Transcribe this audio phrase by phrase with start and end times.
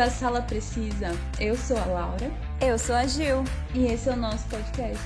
[0.00, 1.08] a Sala Precisa.
[1.38, 2.32] Eu sou a Laura.
[2.58, 3.44] Eu sou a Gil.
[3.74, 5.04] E esse é o nosso podcast.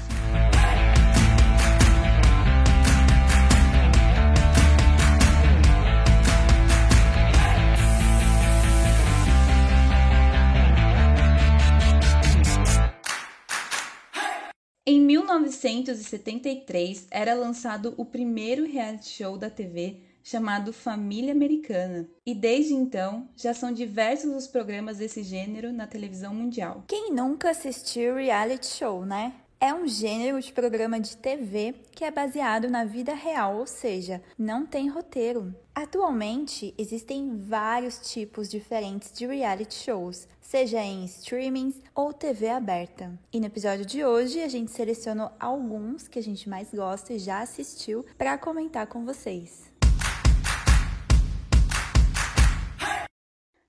[14.87, 22.73] Em 1973 era lançado o primeiro reality show da TV chamado Família Americana, e desde
[22.73, 26.83] então já são diversos os programas desse gênero na televisão mundial.
[26.89, 29.35] Quem nunca assistiu reality show, né?
[29.61, 34.23] É um gênero de programa de TV que é baseado na vida real, ou seja,
[34.39, 35.55] não tem roteiro.
[35.75, 43.19] Atualmente, existem vários tipos diferentes de reality shows, seja em streamings ou TV aberta.
[43.33, 47.19] E no episódio de hoje, a gente selecionou alguns que a gente mais gosta e
[47.19, 49.73] já assistiu para comentar com vocês.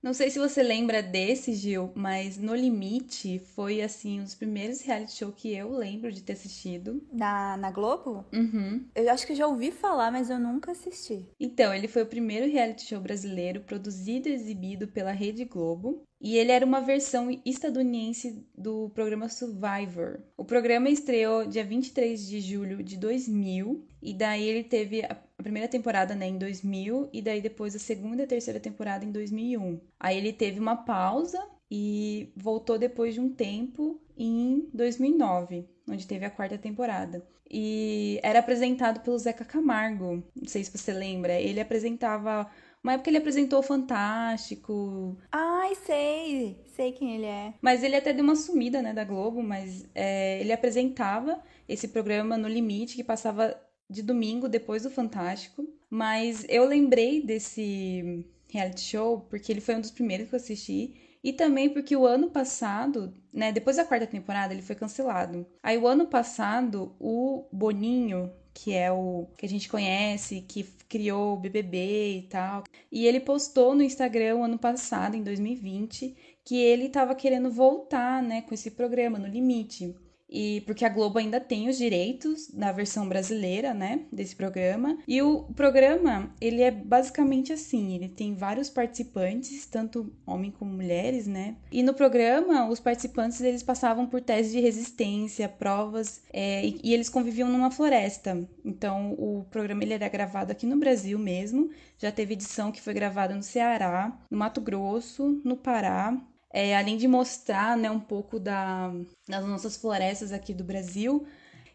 [0.06, 4.82] Não sei se você lembra desse, Gil, mas No Limite foi, assim, um dos primeiros
[4.82, 7.02] reality show que eu lembro de ter assistido.
[7.12, 8.24] Na, na Globo?
[8.32, 8.86] Uhum.
[8.94, 11.26] Eu acho que já ouvi falar, mas eu nunca assisti.
[11.40, 16.04] Então, ele foi o primeiro reality show brasileiro produzido e exibido pela Rede Globo.
[16.22, 20.20] E ele era uma versão estadunidense do programa Survivor.
[20.38, 25.68] O programa estreou dia 23 de julho de 2000 e daí ele teve a primeira
[25.68, 29.80] temporada né, em 2000 e daí depois a segunda e terceira temporada em 2001.
[30.00, 36.26] Aí ele teve uma pausa e voltou depois de um tempo em 2009, onde teve
[36.26, 37.26] a quarta temporada.
[37.50, 41.40] E era apresentado pelo Zeca Camargo, não sei se você lembra.
[41.40, 42.50] Ele apresentava
[42.86, 45.18] uma época ele apresentou o Fantástico.
[45.32, 46.64] Ai, sei.
[46.76, 47.56] Sei quem ele é.
[47.60, 52.38] Mas ele até deu uma sumida, né, da Globo, mas é, ele apresentava esse programa
[52.38, 55.68] no Limite, que passava de domingo depois do Fantástico.
[55.90, 60.96] Mas eu lembrei desse reality show porque ele foi um dos primeiros que eu assisti.
[61.24, 65.46] E também porque o ano passado, né, depois da quarta temporada, ele foi cancelado.
[65.64, 71.34] Aí o ano passado, o Boninho, que é o que a gente conhece, que criou
[71.34, 72.64] o BBB e tal.
[72.92, 78.44] E ele postou no Instagram ano passado, em 2020, que ele estava querendo voltar, né,
[78.44, 79.96] com esse programa no Limite
[80.36, 84.98] e porque a Globo ainda tem os direitos da versão brasileira, né, desse programa.
[85.08, 91.26] E o programa, ele é basicamente assim, ele tem vários participantes, tanto homens como mulheres,
[91.26, 91.56] né?
[91.72, 96.94] E no programa, os participantes, eles passavam por testes de resistência, provas, é, e, e,
[96.94, 98.46] eles conviviam numa floresta.
[98.66, 102.94] Então, o programa, ele era gravado aqui no Brasil mesmo, já teve edição que foi
[102.94, 106.22] gravada no Ceará, no Mato Grosso, no Pará,
[106.56, 108.90] é, além de mostrar né, um pouco da,
[109.28, 111.28] das nossas florestas aqui do Brasil.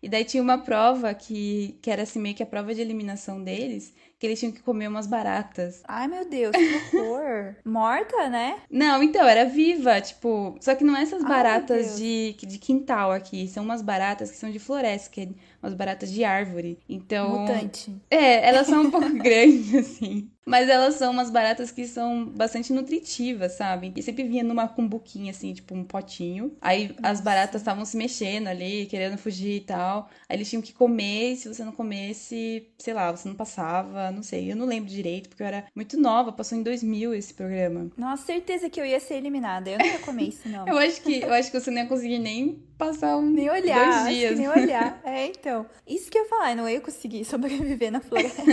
[0.02, 3.44] E daí tinha uma prova que, que era assim meio que a prova de eliminação
[3.44, 5.82] deles, que eles tinham que comer umas baratas.
[5.86, 7.56] Ai, meu Deus, que horror.
[7.62, 8.62] Morta, né?
[8.70, 10.56] Não, então, era viva, tipo.
[10.62, 13.46] Só que não é essas baratas de, de quintal aqui.
[13.48, 15.28] São umas baratas que são de floresta, que
[15.62, 16.78] umas baratas de árvore.
[16.88, 17.40] Então.
[17.40, 17.94] Mutante.
[18.10, 20.30] É, elas são um pouco grandes, assim.
[20.46, 23.92] Mas elas são umas baratas que são bastante nutritivas, sabe?
[23.94, 26.56] E sempre vinha numa cumbuquinha, assim, tipo um potinho.
[26.60, 30.10] Aí as baratas estavam se mexendo ali, querendo fugir e tal.
[30.28, 34.10] Aí eles tinham que comer, e se você não comesse, sei lá, você não passava,
[34.10, 34.50] não sei.
[34.50, 37.90] Eu não lembro direito, porque eu era muito nova, passou em 2000 esse programa.
[37.96, 39.70] Nossa, certeza que eu ia ser eliminada.
[39.70, 40.66] Eu não ia comer isso, não.
[40.68, 44.04] eu acho que eu acho que você não ia conseguir nem passar um nem olhar,
[44.04, 44.38] dois dias.
[44.38, 45.00] nem olhar.
[45.04, 45.66] É, então.
[45.86, 48.42] Isso que eu ia falar, não ia conseguir sobreviver na floresta.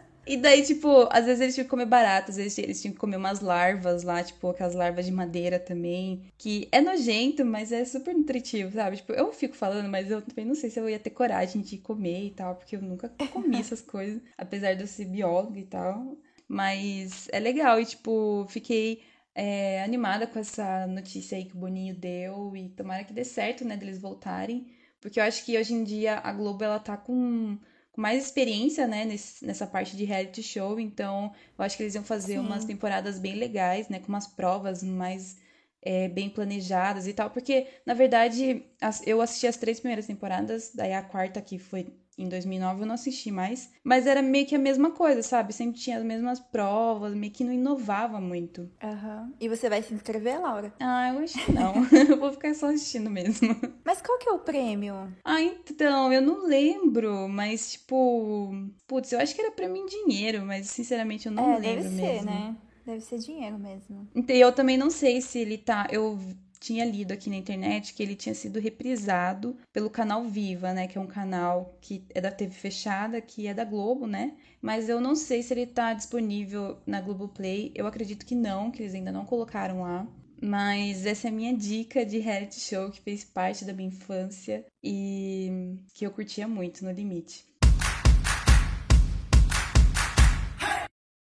[0.26, 3.00] E daí, tipo, às vezes eles tinham que comer barato, às vezes eles tinham que
[3.00, 6.22] comer umas larvas lá, tipo, aquelas larvas de madeira também.
[6.38, 8.98] Que é nojento, mas é super nutritivo, sabe?
[8.98, 11.78] Tipo, eu fico falando, mas eu também não sei se eu ia ter coragem de
[11.78, 15.64] comer e tal, porque eu nunca comi essas coisas, apesar de eu ser bióloga e
[15.64, 16.16] tal.
[16.46, 19.02] Mas é legal e, tipo, fiquei
[19.34, 23.64] é, animada com essa notícia aí que o Boninho deu e tomara que dê certo,
[23.64, 24.66] né, deles voltarem.
[25.00, 27.58] Porque eu acho que hoje em dia a Globo, ela tá com
[27.92, 31.94] com mais experiência, né, nesse, nessa parte de reality show, então eu acho que eles
[31.94, 32.38] iam fazer Sim.
[32.38, 35.36] umas temporadas bem legais, né, com umas provas mais
[35.82, 40.70] é, bem planejadas e tal, porque, na verdade, as, eu assisti as três primeiras temporadas,
[40.74, 44.54] daí a quarta que foi em 2009 eu não assisti mais, mas era meio que
[44.54, 45.52] a mesma coisa, sabe?
[45.52, 48.70] Sempre tinha as mesmas provas, meio que não inovava muito.
[48.82, 49.22] Aham.
[49.22, 49.34] Uhum.
[49.40, 50.72] E você vai se inscrever, Laura?
[50.80, 51.74] Ah, eu acho que não.
[52.08, 53.48] eu vou ficar só assistindo mesmo.
[53.84, 54.94] Mas qual que é o prêmio?
[55.24, 58.52] Ah, então, eu não lembro, mas tipo,
[58.86, 61.88] putz, eu acho que era prêmio em dinheiro, mas sinceramente eu não é, lembro deve
[61.88, 62.06] mesmo.
[62.06, 62.56] ser, né?
[62.86, 64.08] Deve ser dinheiro mesmo.
[64.14, 65.86] Então, eu também não sei se ele tá.
[65.90, 66.18] Eu
[66.60, 70.86] tinha lido aqui na internet que ele tinha sido reprisado pelo canal Viva, né?
[70.86, 74.36] Que é um canal que é da TV fechada, que é da Globo, né?
[74.60, 77.72] Mas eu não sei se ele tá disponível na Globoplay.
[77.74, 80.06] Eu acredito que não, que eles ainda não colocaram lá.
[80.42, 84.64] Mas essa é a minha dica de reality show que fez parte da minha infância
[84.82, 87.49] e que eu curtia muito no limite.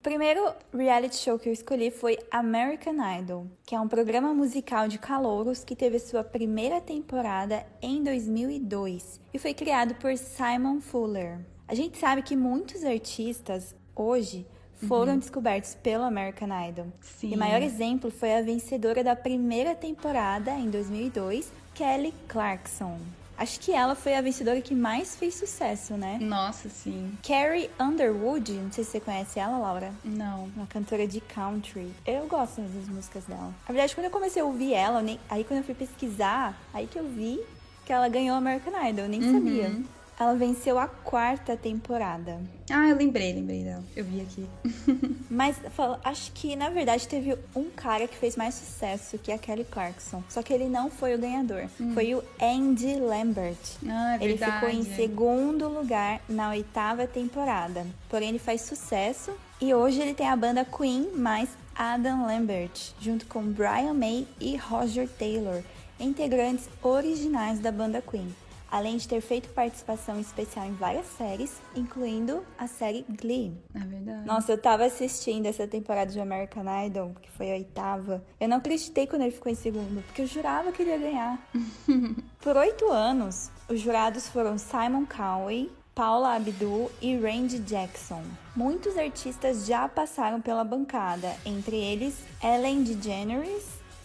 [0.07, 4.99] Primeiro reality show que eu escolhi foi American Idol, que é um programa musical de
[4.99, 11.41] calouros que teve sua primeira temporada em 2002 e foi criado por Simon Fuller.
[11.67, 14.47] A gente sabe que muitos artistas hoje
[14.87, 15.19] foram uhum.
[15.19, 16.87] descobertos pelo American Idol.
[17.01, 17.33] Sim.
[17.33, 23.01] E o maior exemplo foi a vencedora da primeira temporada em 2002, Kelly Clarkson.
[23.39, 26.19] Acho que ela foi a vencedora que mais fez sucesso, né?
[26.21, 27.13] Nossa, sim.
[27.23, 29.93] Carrie Underwood, não sei se você conhece ela, Laura.
[30.05, 30.45] Não.
[30.57, 31.93] Uma cantora de country.
[32.07, 33.55] Eu gosto das músicas dela.
[33.69, 35.21] Na verdade, quando eu comecei a ouvir ela, nem...
[35.29, 37.41] aí quando eu fui pesquisar, aí que eu vi
[37.85, 39.33] que ela ganhou American Idol, eu nem uhum.
[39.33, 39.81] sabia.
[40.19, 42.41] Ela venceu a quarta temporada.
[42.71, 43.85] Ah, eu lembrei, lembrei dela.
[43.95, 44.47] Eu vi aqui.
[45.31, 45.57] Mas
[46.03, 50.25] acho que, na verdade, teve um cara que fez mais sucesso que a Kelly Clarkson.
[50.29, 51.67] Só que ele não foi o ganhador.
[51.79, 51.93] Hum.
[51.93, 53.59] Foi o Andy Lambert.
[53.87, 57.87] Ah, é ele ficou em segundo lugar na oitava temporada.
[58.09, 59.33] Porém, ele faz sucesso.
[59.61, 64.57] E hoje ele tem a banda Queen mais Adam Lambert, junto com Brian May e
[64.57, 65.63] Roger Taylor,
[66.01, 68.35] integrantes originais da banda Queen
[68.77, 73.57] além de ter feito participação especial em várias séries, incluindo a série Glee.
[73.75, 74.27] É verdade.
[74.27, 78.23] Nossa, eu tava assistindo essa temporada de American Idol, que foi a oitava.
[78.39, 81.51] Eu não acreditei quando ele ficou em segundo, porque eu jurava que ele ia ganhar.
[82.39, 88.23] Por oito anos, os jurados foram Simon Cowell, Paula Abdul e Randy Jackson.
[88.55, 93.65] Muitos artistas já passaram pela bancada, entre eles Ellen DeGeneres,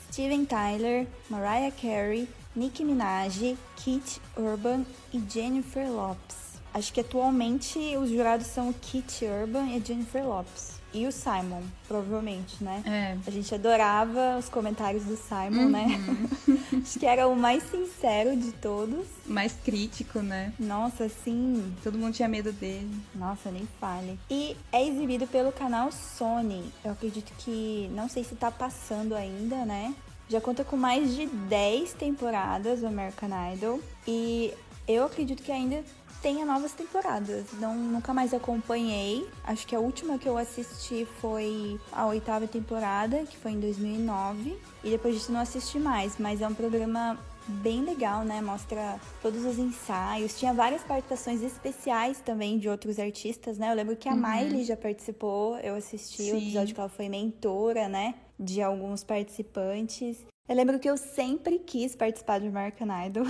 [0.10, 6.60] Steven Tyler, Mariah Carey, Nicki Minaj, Kit Urban e Jennifer Lopes.
[6.74, 10.80] Acho que atualmente os jurados são o Kit Urban e a Jennifer Lopes.
[10.94, 12.84] E o Simon, provavelmente, né?
[12.86, 13.18] É.
[13.26, 15.86] A gente adorava os comentários do Simon, né?
[15.86, 16.54] uhum.
[16.54, 16.60] né?
[16.84, 19.06] Acho que era o mais sincero de todos.
[19.26, 20.52] Mais crítico, né?
[20.60, 21.74] Nossa, sim.
[21.82, 22.92] Todo mundo tinha medo dele.
[23.16, 24.20] Nossa, nem fale.
[24.30, 26.64] E é exibido pelo canal Sony.
[26.84, 27.90] Eu acredito que.
[27.94, 29.94] Não sei se tá passando ainda, né?
[30.32, 34.54] Já conta com mais de 10 temporadas o American Idol e
[34.88, 35.84] eu acredito que ainda
[36.22, 37.48] tenha novas temporadas.
[37.60, 39.28] Não, nunca mais acompanhei.
[39.44, 44.58] Acho que a última que eu assisti foi a oitava temporada, que foi em 2009.
[44.86, 48.42] E depois disso não assisti mais, mas é um programa bem legal, né?
[48.42, 50.40] Mostra todos os ensaios.
[50.40, 53.70] Tinha várias participações especiais também de outros artistas, né?
[53.70, 54.22] Eu lembro que a uhum.
[54.22, 56.32] Miley já participou, eu assisti Sim.
[56.32, 58.16] o episódio que ela foi mentora, né?
[58.42, 60.26] De alguns participantes.
[60.50, 63.26] Eu lembro que eu sempre quis participar de American Idol.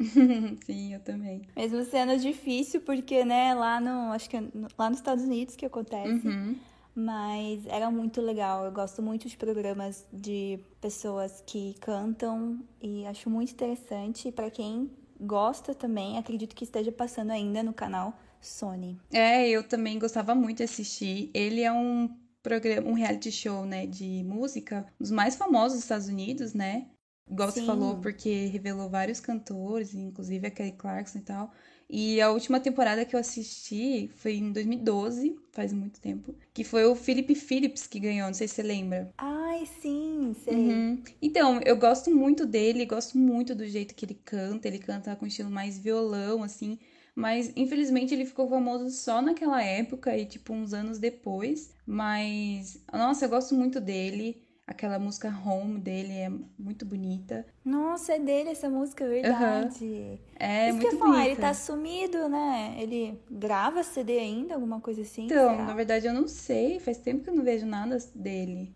[0.64, 1.42] Sim, eu também.
[1.54, 4.12] Mesmo sendo difícil, porque, né, lá no.
[4.12, 4.42] Acho que é
[4.76, 6.26] lá nos Estados Unidos que acontece.
[6.26, 6.56] Uhum.
[6.94, 8.64] Mas era muito legal.
[8.64, 14.32] Eu gosto muito de programas de pessoas que cantam e acho muito interessante.
[14.32, 18.98] Para quem gosta também, acredito que esteja passando ainda no canal Sony.
[19.12, 21.30] É, eu também gostava muito de assistir.
[21.34, 22.08] Ele é um
[22.46, 26.86] programa, um reality show, né, de música, um dos mais famosos dos Estados Unidos, né?
[27.28, 27.60] Igual Sim.
[27.60, 31.52] você falou, porque revelou vários cantores, inclusive a Kelly Clarkson e tal.
[31.90, 36.84] E a última temporada que eu assisti foi em 2012, faz muito tempo, que foi
[36.84, 39.12] o Philip Phillips que ganhou, não sei se você lembra.
[39.18, 40.54] Ai, sim, sei.
[40.54, 41.02] Uhum.
[41.20, 45.26] Então, eu gosto muito dele, gosto muito do jeito que ele canta, ele canta com
[45.26, 46.78] estilo mais violão, assim.
[47.16, 51.74] Mas infelizmente ele ficou famoso só naquela época e tipo uns anos depois.
[51.86, 54.42] Mas nossa, eu gosto muito dele.
[54.66, 57.46] Aquela música Home dele é muito bonita.
[57.64, 59.84] Nossa, é dele essa música, é verdade.
[59.84, 60.18] Uhum.
[60.40, 61.30] É Isso muito que falar, bonita.
[61.30, 62.76] ele tá sumido, né?
[62.80, 65.26] Ele grava CD ainda, alguma coisa assim?
[65.26, 65.64] Então, será?
[65.66, 66.80] na verdade eu não sei.
[66.80, 68.74] Faz tempo que eu não vejo nada dele.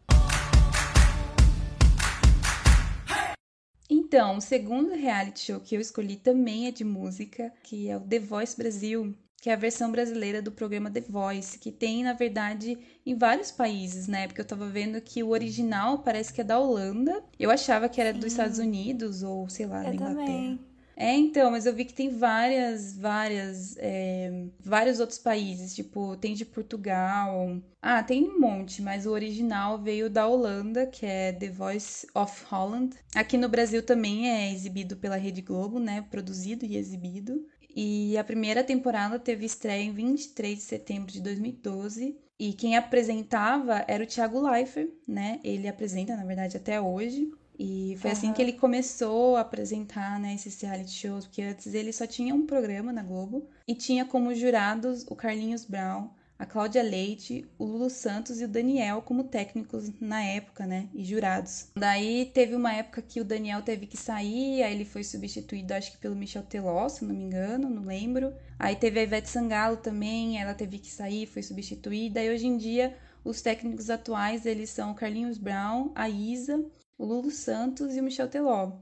[4.12, 8.00] Então, o segundo reality show que eu escolhi também é de música, que é o
[8.00, 12.12] The Voice Brasil que é a versão brasileira do programa The Voice, que tem, na
[12.12, 12.76] verdade,
[13.06, 14.26] em vários países, né?
[14.26, 17.24] Porque eu tava vendo que o original parece que é da Holanda.
[17.38, 18.18] Eu achava que era Sim.
[18.18, 20.26] dos Estados Unidos ou, sei lá, eu da Inglaterra.
[20.26, 20.60] Também.
[21.00, 26.34] É, então, mas eu vi que tem várias, várias, é, vários outros países, tipo, tem
[26.34, 27.58] de Portugal.
[27.80, 32.44] Ah, tem um monte, mas o original veio da Holanda, que é The Voice of
[32.50, 32.98] Holland.
[33.14, 36.02] Aqui no Brasil também é exibido pela Rede Globo, né?
[36.02, 37.46] Produzido e exibido.
[37.74, 42.14] E a primeira temporada teve estreia em 23 de setembro de 2012.
[42.38, 45.40] E quem apresentava era o Thiago Leifert, né?
[45.42, 47.30] Ele apresenta, na verdade, até hoje.
[47.62, 48.16] E foi uhum.
[48.16, 52.34] assim que ele começou a apresentar né, esses reality shows, porque antes ele só tinha
[52.34, 57.66] um programa na Globo e tinha como jurados o Carlinhos Brown, a Cláudia Leite, o
[57.66, 60.88] Lulu Santos e o Daniel como técnicos na época, né?
[60.94, 61.66] E jurados.
[61.76, 65.92] Daí teve uma época que o Daniel teve que sair, aí ele foi substituído, acho
[65.92, 68.32] que pelo Michel Teló, se não me engano, não lembro.
[68.58, 72.24] Aí teve a Ivete Sangalo também, ela teve que sair, foi substituída.
[72.24, 76.64] E hoje em dia, os técnicos atuais, eles são o Carlinhos Brown, a Isa,
[77.00, 78.72] o Lulu Santos e o Michel Teló.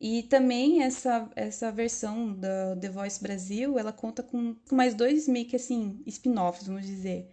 [0.00, 5.28] E também essa, essa versão da The Voice Brasil, ela conta com, com mais dois
[5.28, 7.30] meio que assim, spin-offs, vamos dizer.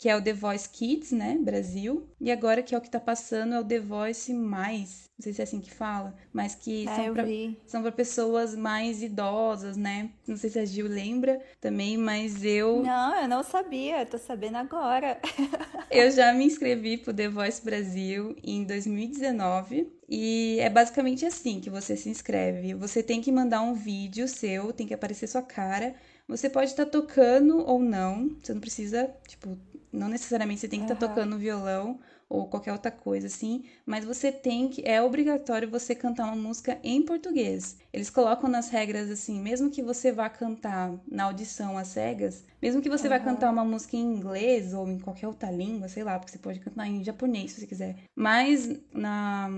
[0.00, 2.08] Que é o The Voice Kids, né, Brasil.
[2.18, 5.34] E agora que é o que tá passando é o The Voice Mais, não sei
[5.34, 7.24] se é assim que fala, mas que é, são, pra,
[7.66, 10.08] são pra pessoas mais idosas, né?
[10.26, 12.82] Não sei se a Gil lembra também, mas eu.
[12.82, 15.20] Não, eu não sabia, tô sabendo agora.
[15.90, 19.92] eu já me inscrevi pro The Voice Brasil em 2019.
[20.08, 22.72] E é basicamente assim que você se inscreve.
[22.72, 25.94] Você tem que mandar um vídeo seu, tem que aparecer sua cara.
[26.26, 28.34] Você pode estar tá tocando ou não.
[28.42, 29.58] Você não precisa, tipo,
[29.92, 31.00] não necessariamente você tem que estar uhum.
[31.00, 35.96] tá tocando violão ou qualquer outra coisa assim, mas você tem que é obrigatório você
[35.96, 37.76] cantar uma música em português.
[37.92, 42.80] Eles colocam nas regras assim, mesmo que você vá cantar na audição às cegas, mesmo
[42.80, 43.10] que você uhum.
[43.10, 46.38] vá cantar uma música em inglês ou em qualquer outra língua, sei lá, porque você
[46.38, 47.96] pode cantar em japonês se você quiser.
[48.14, 49.50] Mas na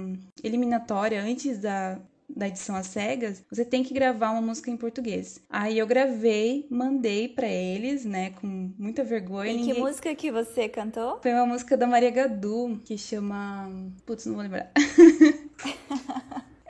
[0.43, 2.01] eliminatória antes da
[2.35, 5.41] da edição às cegas, você tem que gravar uma música em português.
[5.49, 9.53] Aí eu gravei, mandei para eles, né, com muita vergonha.
[9.53, 9.75] E ninguém...
[9.75, 11.21] que música que você cantou?
[11.23, 13.69] Foi uma música da Maria Gadu, que chama...
[14.07, 14.71] Putz, não vou lembrar.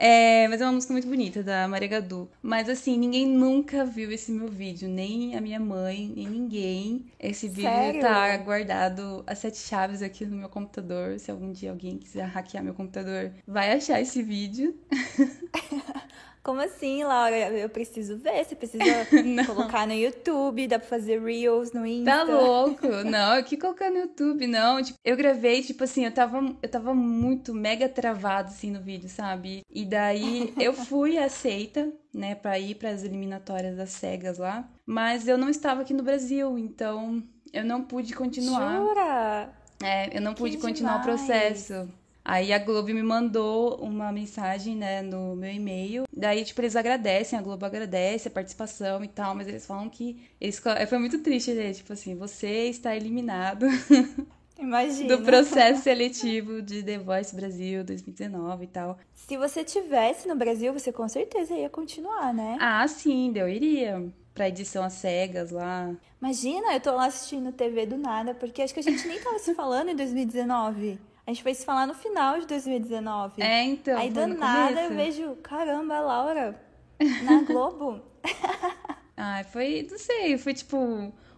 [0.04, 2.28] É, mas é uma música muito bonita, da Maria Gadu.
[2.42, 4.88] Mas assim, ninguém nunca viu esse meu vídeo.
[4.88, 7.06] Nem a minha mãe, nem ninguém.
[7.20, 8.00] Esse vídeo Sério?
[8.00, 11.20] tá guardado a sete chaves aqui no meu computador.
[11.20, 14.76] Se algum dia alguém quiser hackear meu computador, vai achar esse vídeo.
[16.42, 17.36] Como assim, Laura?
[17.36, 18.44] Eu preciso ver.
[18.44, 18.84] Você precisa
[19.46, 22.10] colocar no YouTube, dá pra fazer Reels no Insta.
[22.10, 22.86] Tá louco?
[23.04, 24.82] Não, que colocar no YouTube, não.
[24.82, 29.08] Tipo, eu gravei, tipo assim, eu tava, eu tava muito mega travado, assim, no vídeo,
[29.08, 29.62] sabe?
[29.70, 34.68] E daí eu fui aceita, né, pra ir pras eliminatórias das cegas lá.
[34.84, 37.22] Mas eu não estava aqui no Brasil, então
[37.52, 38.76] eu não pude continuar.
[38.76, 39.48] Jura?
[39.82, 41.20] É, eu não pude que continuar demais.
[41.20, 41.88] o processo.
[42.24, 46.04] Aí a Globo me mandou uma mensagem, né, no meu e-mail.
[46.12, 50.22] Daí, tipo, eles agradecem, a Globo agradece a participação e tal, mas eles falam que.
[50.40, 50.62] Eles...
[50.88, 51.72] Foi muito triste, né?
[51.72, 53.66] Tipo assim, você está eliminado.
[54.58, 55.16] Imagina.
[55.16, 58.98] do processo seletivo de The Voice Brasil 2019 e tal.
[59.12, 62.56] Se você tivesse no Brasil, você com certeza ia continuar, né?
[62.60, 65.92] Ah, sim, eu iria pra edição às cegas lá.
[66.20, 69.38] Imagina, eu tô lá assistindo TV do nada, porque acho que a gente nem tava
[69.40, 70.98] se falando em 2019.
[71.26, 73.42] A gente foi se falar no final de 2019.
[73.42, 73.96] É, então.
[73.98, 76.60] Aí do nada eu vejo, caramba, Laura,
[77.22, 78.02] na Globo.
[79.16, 80.76] ah, foi, não sei, foi tipo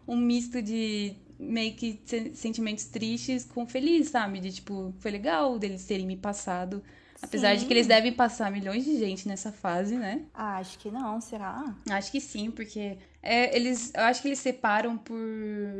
[0.07, 2.01] um misto de meio que
[2.35, 4.41] sentimentos tristes com feliz, sabe?
[4.41, 6.83] De tipo, foi legal deles terem me passado
[7.25, 7.61] Apesar sim.
[7.61, 10.27] de que eles devem passar milhões de gente nessa fase, né?
[10.35, 11.75] Ah, acho que não, será?
[11.91, 15.19] Acho que sim, porque é, eles, eu acho que eles separam por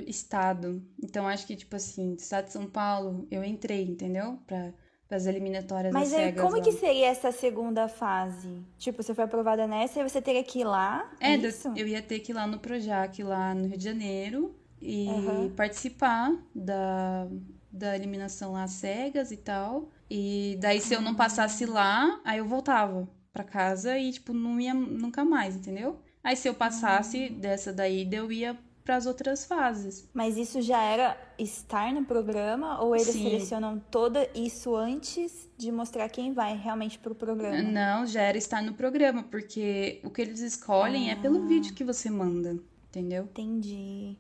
[0.07, 0.83] estado.
[1.03, 4.39] Então acho que, tipo assim, estado de São Paulo, eu entrei, entendeu?
[4.47, 4.73] Pra,
[5.11, 6.63] as eliminatórias Mas como lá.
[6.63, 8.65] que seria essa segunda fase?
[8.79, 11.09] Tipo, você foi aprovada nessa e você teria que ir lá?
[11.21, 11.73] É, isso?
[11.77, 15.51] eu ia ter que ir lá no Projac, lá no Rio de Janeiro, e uhum.
[15.51, 17.29] participar da,
[17.71, 19.89] da eliminação lá cegas e tal.
[20.11, 24.61] E daí, se eu não passasse lá, aí eu voltava para casa e, tipo, não
[24.61, 26.01] ia nunca mais, entendeu?
[26.23, 30.09] Aí, se eu passasse dessa daí, eu ia para as outras fases.
[30.13, 33.25] Mas isso já era estar no programa ou eles Sim.
[33.25, 37.63] selecionam todo isso antes de mostrar quem vai realmente pro programa?
[37.63, 41.13] Não, já era estar no programa, porque o que eles escolhem ah.
[41.13, 41.47] é pelo ah.
[41.47, 42.59] vídeo que você manda,
[42.91, 43.25] entendeu?
[43.25, 44.19] Entendi.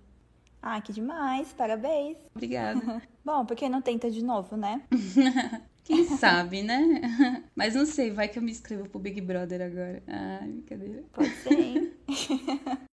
[0.63, 2.17] Ah, que demais, parabéns.
[2.35, 3.03] Obrigada.
[3.23, 4.83] Bom, porque não tenta de novo, né?
[5.85, 7.03] Quem sabe, né?
[7.55, 10.03] Mas não sei, vai que eu me inscrevo pro Big Brother agora.
[10.09, 11.05] Ah, brincadeira.
[11.13, 11.93] Pode ser, hein?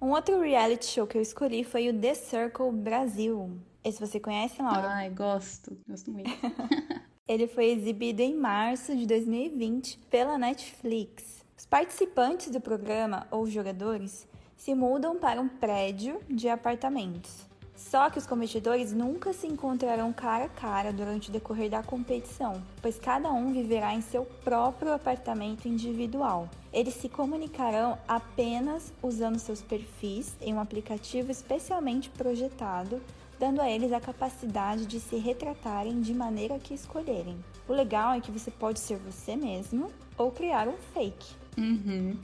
[0.00, 3.58] um outro reality show que eu escolhi foi o The Circle Brasil.
[3.82, 4.88] Esse você conhece, Laura?
[4.90, 5.74] Ai, gosto.
[5.88, 6.30] Gosto muito.
[7.26, 11.42] Ele foi exibido em março de 2020 pela Netflix.
[11.56, 17.50] Os participantes do programa, ou jogadores, se mudam para um prédio de apartamentos.
[17.90, 22.62] Só que os competidores nunca se encontrarão cara a cara durante o decorrer da competição,
[22.80, 26.48] pois cada um viverá em seu próprio apartamento individual.
[26.72, 33.00] Eles se comunicarão apenas usando seus perfis em um aplicativo especialmente projetado
[33.38, 37.36] dando a eles a capacidade de se retratarem de maneira que escolherem.
[37.66, 41.34] O legal é que você pode ser você mesmo ou criar um fake.
[41.58, 42.16] Uhum.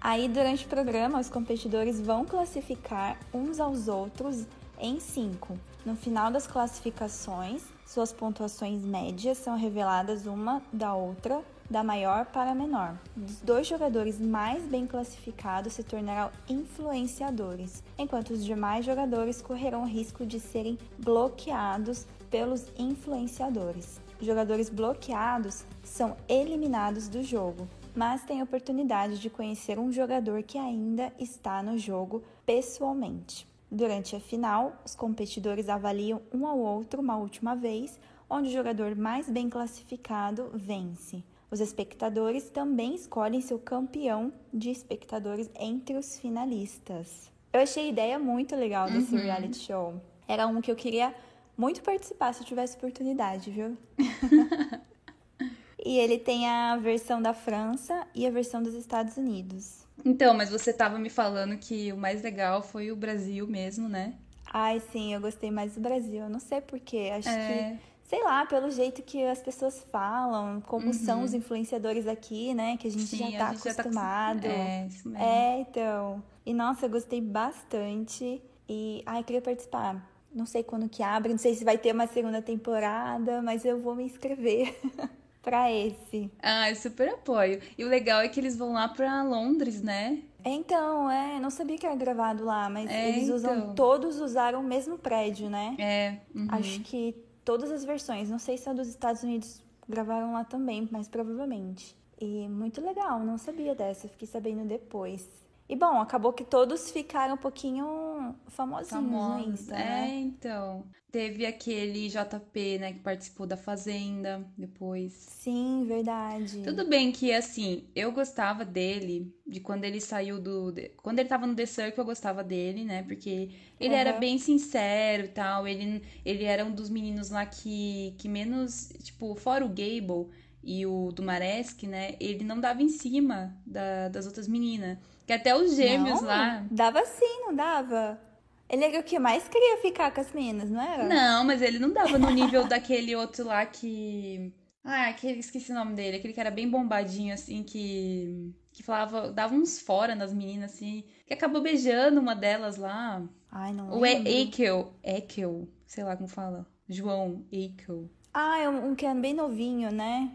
[0.00, 4.48] Aí, durante o programa, os competidores vão classificar uns aos outros
[4.82, 5.56] em cinco.
[5.86, 12.50] No final das classificações, suas pontuações médias são reveladas uma da outra, da maior para
[12.50, 12.98] a menor.
[13.16, 19.88] Os dois jogadores mais bem classificados se tornarão influenciadores, enquanto os demais jogadores correrão o
[19.88, 24.00] risco de serem bloqueados pelos influenciadores.
[24.20, 30.58] Jogadores bloqueados são eliminados do jogo, mas têm a oportunidade de conhecer um jogador que
[30.58, 33.51] ainda está no jogo pessoalmente.
[33.74, 37.98] Durante a final, os competidores avaliam um ao outro uma última vez,
[38.28, 41.24] onde o jogador mais bem classificado vence.
[41.50, 47.32] Os espectadores também escolhem seu campeão de espectadores entre os finalistas.
[47.50, 49.22] Eu achei a ideia muito legal desse uhum.
[49.22, 49.94] reality show.
[50.28, 51.14] Era um que eu queria
[51.56, 53.74] muito participar se eu tivesse oportunidade, viu?
[55.82, 59.81] e ele tem a versão da França e a versão dos Estados Unidos.
[60.04, 64.14] Então, mas você estava me falando que o mais legal foi o Brasil mesmo, né?
[64.52, 66.24] Ai, sim, eu gostei mais do Brasil.
[66.24, 67.10] Eu não sei porquê.
[67.14, 67.78] Acho é...
[67.78, 70.92] que sei lá, pelo jeito que as pessoas falam, como uhum.
[70.92, 72.76] são os influenciadores aqui, né?
[72.76, 74.42] Que a gente Sim, já tá gente acostumado.
[74.42, 74.54] Já tá...
[74.54, 75.24] É, isso mesmo.
[75.24, 76.22] É, então.
[76.44, 78.42] E nossa, eu gostei bastante.
[78.68, 80.06] E, ai, queria participar.
[80.34, 83.80] Não sei quando que abre, não sei se vai ter uma segunda temporada, mas eu
[83.80, 84.78] vou me inscrever
[85.42, 86.30] para esse.
[86.40, 87.60] Ah, eu super apoio.
[87.76, 90.22] E o legal é que eles vão lá para Londres, né?
[90.44, 93.74] Então, é, não sabia que era gravado lá, mas é, eles usam, então.
[93.74, 95.76] todos usaram o mesmo prédio, né?
[95.78, 96.18] É.
[96.34, 96.46] Uhum.
[96.50, 100.88] Acho que todas as versões, não sei se a dos Estados Unidos gravaram lá também,
[100.90, 101.96] mas provavelmente.
[102.20, 105.28] E muito legal, não sabia dessa, fiquei sabendo depois.
[105.72, 109.46] E bom, acabou que todos ficaram um pouquinho famosinhos Famosos.
[109.46, 110.06] no Insta, né?
[110.06, 110.84] É, então.
[111.10, 115.14] Teve aquele JP, né, que participou da Fazenda depois.
[115.14, 116.62] Sim, verdade.
[116.62, 120.74] Tudo bem que, assim, eu gostava dele, de quando ele saiu do...
[120.98, 123.50] Quando ele tava no The Circle, eu gostava dele, né, porque
[123.80, 124.00] ele uhum.
[124.00, 128.92] era bem sincero e tal, ele, ele era um dos meninos lá que, que menos,
[129.02, 130.28] tipo, fora o Gable
[130.62, 134.98] e o do Maresk, né, ele não dava em cima da, das outras meninas.
[135.26, 136.66] Que até os gêmeos não, lá.
[136.70, 138.20] Dava sim, não dava?
[138.68, 141.04] Ele era o que mais queria ficar com as meninas, não era?
[141.04, 144.52] Não, mas ele não dava no nível daquele outro lá que.
[144.82, 146.16] Ah, aquele, esqueci o nome dele.
[146.16, 148.52] Aquele que era bem bombadinho, assim, que.
[148.72, 149.30] Que falava.
[149.30, 151.04] Dava uns fora nas meninas, assim.
[151.26, 153.22] Que acabou beijando uma delas lá.
[153.50, 154.94] Ai, não O Eikel.
[155.04, 155.68] Eikel.
[155.86, 156.66] Sei lá como fala.
[156.88, 158.10] João Eikel.
[158.32, 160.32] Ah, é um, um que é bem novinho, né?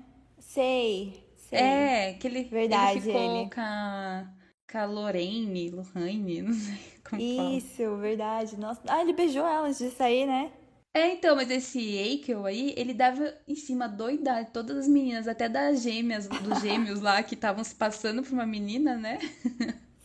[0.53, 1.13] Sei.
[1.35, 1.59] Sei.
[1.59, 3.49] É, que ele, Verdade, ele ficou ele.
[3.49, 4.33] com a
[4.69, 6.77] com a Lorraine, Lorraine, não sei
[7.09, 7.97] como Isso, fala.
[7.97, 8.57] verdade.
[8.59, 8.81] Nossa.
[8.87, 10.51] Ah, ele beijou ela antes de sair, né?
[10.93, 15.47] É, então, mas esse Eikel aí, ele dava em cima doidade, todas as meninas, até
[15.47, 19.19] das gêmeas, dos gêmeos lá que estavam se passando por uma menina, né?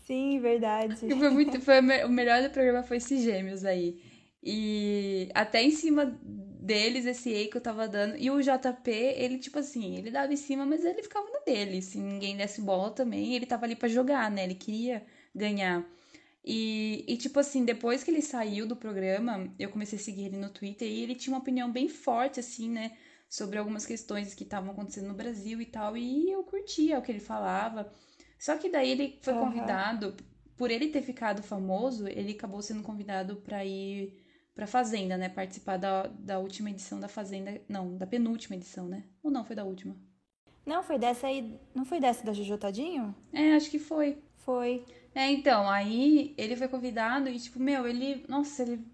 [0.07, 1.17] Sim, verdade.
[1.19, 4.03] foi muito, foi, o melhor do programa foi esses gêmeos aí.
[4.43, 6.19] E até em cima
[6.62, 8.16] deles, esse E que eu tava dando.
[8.16, 11.83] E o JP, ele, tipo assim, ele dava em cima, mas ele ficava no dele.
[11.83, 14.44] Se ninguém desse bola também, ele tava ali para jogar, né?
[14.44, 15.85] Ele queria ganhar.
[16.44, 20.37] E, e, tipo assim, depois que ele saiu do programa, eu comecei a seguir ele
[20.37, 22.92] no Twitter e ele tinha uma opinião bem forte, assim, né?
[23.29, 25.96] Sobre algumas questões que estavam acontecendo no Brasil e tal.
[25.96, 27.90] E eu curtia o que ele falava.
[28.38, 30.16] Só que daí ele foi convidado,
[30.57, 34.22] por ele ter ficado famoso, ele acabou sendo convidado para ir
[34.55, 35.29] pra Fazenda, né?
[35.29, 37.61] Participar da, da última edição da Fazenda.
[37.69, 39.05] Não, da penúltima edição, né?
[39.23, 39.97] Ou não, foi da última?
[40.65, 41.59] Não, foi dessa aí.
[41.75, 43.15] Não foi dessa da Jojo Tadinho?
[43.33, 44.19] É, acho que foi.
[44.38, 44.85] Foi.
[45.15, 48.25] É, então, aí ele foi convidado e, tipo, meu, ele.
[48.29, 48.85] Nossa, ele.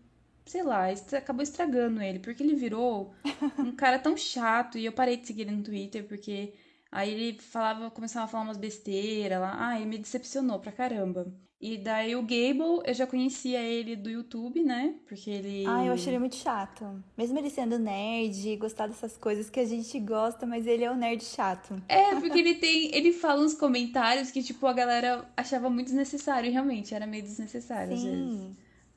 [0.47, 3.15] Sei lá, acabou estragando ele, porque ele virou
[3.59, 4.79] um cara tão chato.
[4.79, 6.55] E eu parei de seguir ele no Twitter, porque
[6.91, 9.57] aí ele falava, começava a falar umas besteiras lá.
[9.59, 11.27] Ah, ele me decepcionou pra caramba.
[11.61, 14.95] E daí o Gable, eu já conhecia ele do YouTube, né?
[15.09, 15.65] Porque ele.
[15.67, 17.03] Ah, eu achei ele muito chato.
[17.17, 20.97] Mesmo ele sendo nerd, gostar dessas coisas que a gente gosta, mas ele é um
[20.97, 21.83] nerd chato.
[21.89, 22.95] É, porque ele tem.
[22.95, 26.53] Ele fala uns comentários que, tipo, a galera achava muito desnecessário.
[26.53, 28.09] Realmente, era meio desnecessário, Sim.
[28.09, 28.51] às vezes.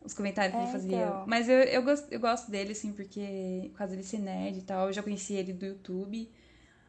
[0.04, 0.98] Os comentários que é, ele fazia.
[0.98, 1.24] Então.
[1.28, 3.70] Mas eu, eu, gosto, eu gosto dele, assim, porque.
[3.72, 4.86] Por causa dele ser nerd e tal.
[4.86, 6.30] Eu já conhecia ele do YouTube.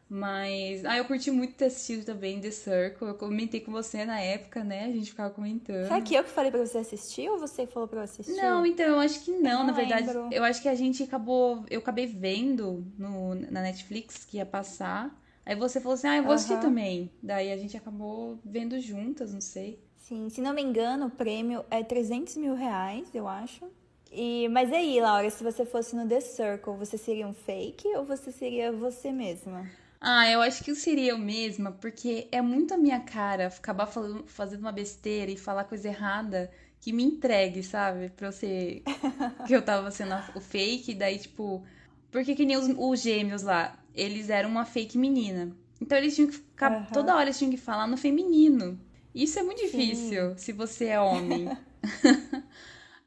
[0.09, 0.85] Mas.
[0.85, 3.07] Ah, eu curti muito ter assistido também The Circle.
[3.07, 4.85] Eu comentei com você na época, né?
[4.85, 5.83] A gente ficava comentando.
[5.83, 8.33] Será que eu que falei pra você assistir ou você falou pra eu assistir?
[8.33, 10.07] Não, então, eu acho que não, eu na verdade.
[10.07, 10.29] Lembro.
[10.31, 11.65] Eu acho que a gente acabou.
[11.69, 15.19] Eu acabei vendo no, na Netflix que ia passar.
[15.45, 17.11] Aí você falou assim, ah, eu vou assistir também.
[17.21, 19.83] Daí a gente acabou vendo juntas, não sei.
[19.97, 23.65] Sim, se não me engano, o prêmio é 300 mil reais, eu acho.
[24.11, 28.05] E, mas aí, Laura, se você fosse no The Circle, você seria um fake ou
[28.05, 29.67] você seria você mesma?
[30.05, 33.85] Ah, eu acho que eu seria eu mesma, porque é muito a minha cara acabar
[33.85, 38.09] falando, fazendo uma besteira e falar coisa errada que me entregue, sabe?
[38.09, 38.83] Pra eu ser.
[39.47, 41.65] que eu tava sendo o fake, daí, tipo.
[42.11, 45.55] Porque que nem os, os gêmeos lá, eles eram uma fake menina.
[45.79, 46.71] Então eles tinham que ficar.
[46.71, 46.85] Uhum.
[46.91, 48.77] Toda hora eles tinham que falar no feminino.
[49.15, 49.67] Isso é muito Sim.
[49.67, 51.47] difícil se você é homem.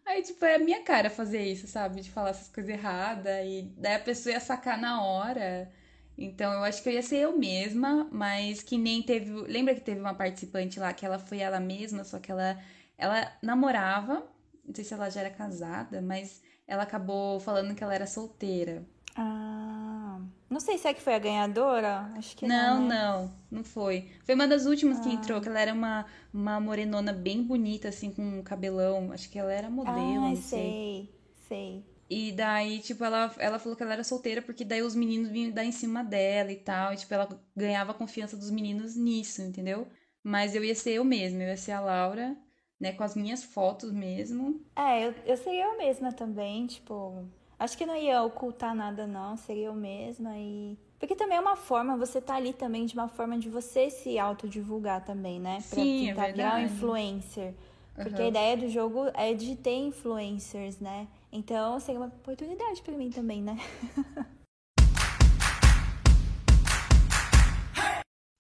[0.07, 2.01] Aí, tipo, é a minha cara fazer isso, sabe?
[2.01, 3.45] De falar essas coisas erradas.
[3.45, 5.71] E daí a pessoa ia sacar na hora.
[6.19, 9.31] Então eu acho que eu ia ser eu mesma, mas que nem teve.
[9.43, 12.59] Lembra que teve uma participante lá que ela foi ela mesma, só que ela,
[12.97, 14.27] ela namorava.
[14.65, 18.85] Não sei se ela já era casada, mas ela acabou falando que ela era solteira.
[19.15, 20.21] Ah.
[20.49, 22.11] Não sei se é que foi a ganhadora.
[22.17, 22.81] Acho que não.
[22.81, 22.95] Não, né?
[22.95, 24.11] não, não foi.
[24.25, 25.03] Foi uma das últimas ah.
[25.03, 29.13] que entrou, que ela era uma, uma morenona bem bonita, assim, com um cabelão.
[29.13, 30.41] Acho que ela era modelo, ah, não sei.
[30.41, 31.17] sei.
[31.49, 31.96] Sei.
[32.09, 35.51] E daí, tipo, ela, ela falou que ela era solteira porque daí os meninos vinham
[35.51, 36.93] dar em cima dela e tal.
[36.93, 39.89] E, tipo, ela ganhava a confiança dos meninos nisso, entendeu?
[40.23, 42.37] Mas eu ia ser eu mesma, eu ia ser a Laura,
[42.81, 42.93] né?
[42.93, 44.65] Com as minhas fotos mesmo.
[44.77, 47.25] É, eu, eu seria eu mesma também, tipo.
[47.59, 49.37] Acho que não ia ocultar nada, não.
[49.37, 50.79] Seria eu mesma e.
[50.99, 54.19] Porque também é uma forma, você tá ali também de uma forma de você se
[54.19, 55.57] autodivulgar também, né?
[55.69, 57.55] Pra Sim, tentar é virar um influencer.
[57.95, 58.27] Porque uhum.
[58.27, 61.09] a ideia do jogo é de ter influencers, né?
[61.37, 63.59] Então seria uma oportunidade para mim também, né?